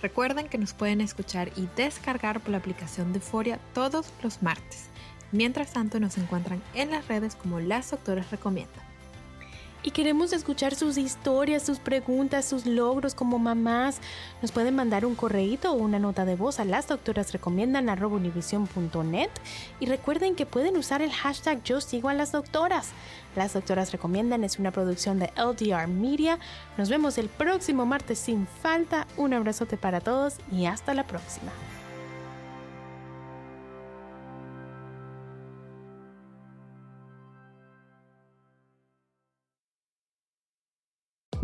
Recuerden 0.00 0.46
que 0.48 0.58
nos 0.58 0.74
pueden 0.74 1.00
escuchar 1.00 1.50
y 1.56 1.68
descargar 1.74 2.38
por 2.38 2.50
la 2.50 2.58
aplicación 2.58 3.12
de 3.12 3.18
Foria 3.18 3.58
todos 3.74 4.12
los 4.22 4.44
martes. 4.44 4.87
Mientras 5.32 5.72
tanto, 5.72 6.00
nos 6.00 6.18
encuentran 6.18 6.62
en 6.74 6.90
las 6.90 7.06
redes 7.08 7.36
como 7.36 7.60
Las 7.60 7.90
Doctoras 7.90 8.30
Recomiendan. 8.30 8.88
Y 9.84 9.92
queremos 9.92 10.32
escuchar 10.32 10.74
sus 10.74 10.98
historias, 10.98 11.62
sus 11.62 11.78
preguntas, 11.78 12.44
sus 12.44 12.66
logros 12.66 13.14
como 13.14 13.38
mamás. 13.38 14.00
Nos 14.42 14.50
pueden 14.50 14.74
mandar 14.74 15.06
un 15.06 15.14
correíto 15.14 15.72
o 15.72 15.76
una 15.76 16.00
nota 16.00 16.24
de 16.24 16.34
voz 16.34 16.58
a 16.58 16.64
las 16.64 16.88
doctoras 16.88 17.32
recomiendan 17.32 17.86
y 19.78 19.86
recuerden 19.86 20.34
que 20.34 20.46
pueden 20.46 20.76
usar 20.76 21.00
el 21.00 21.12
hashtag 21.12 21.62
yo 21.62 21.78
las 22.12 22.32
doctoras. 22.32 22.90
Las 23.36 23.52
doctoras 23.52 23.92
recomiendan 23.92 24.42
es 24.42 24.58
una 24.58 24.72
producción 24.72 25.20
de 25.20 25.30
LDR 25.36 25.86
Media. 25.86 26.40
Nos 26.76 26.88
vemos 26.88 27.16
el 27.16 27.28
próximo 27.28 27.86
martes 27.86 28.18
sin 28.18 28.48
falta. 28.48 29.06
Un 29.16 29.32
abrazote 29.32 29.76
para 29.76 30.00
todos 30.00 30.38
y 30.50 30.66
hasta 30.66 30.92
la 30.92 31.06
próxima. 31.06 31.52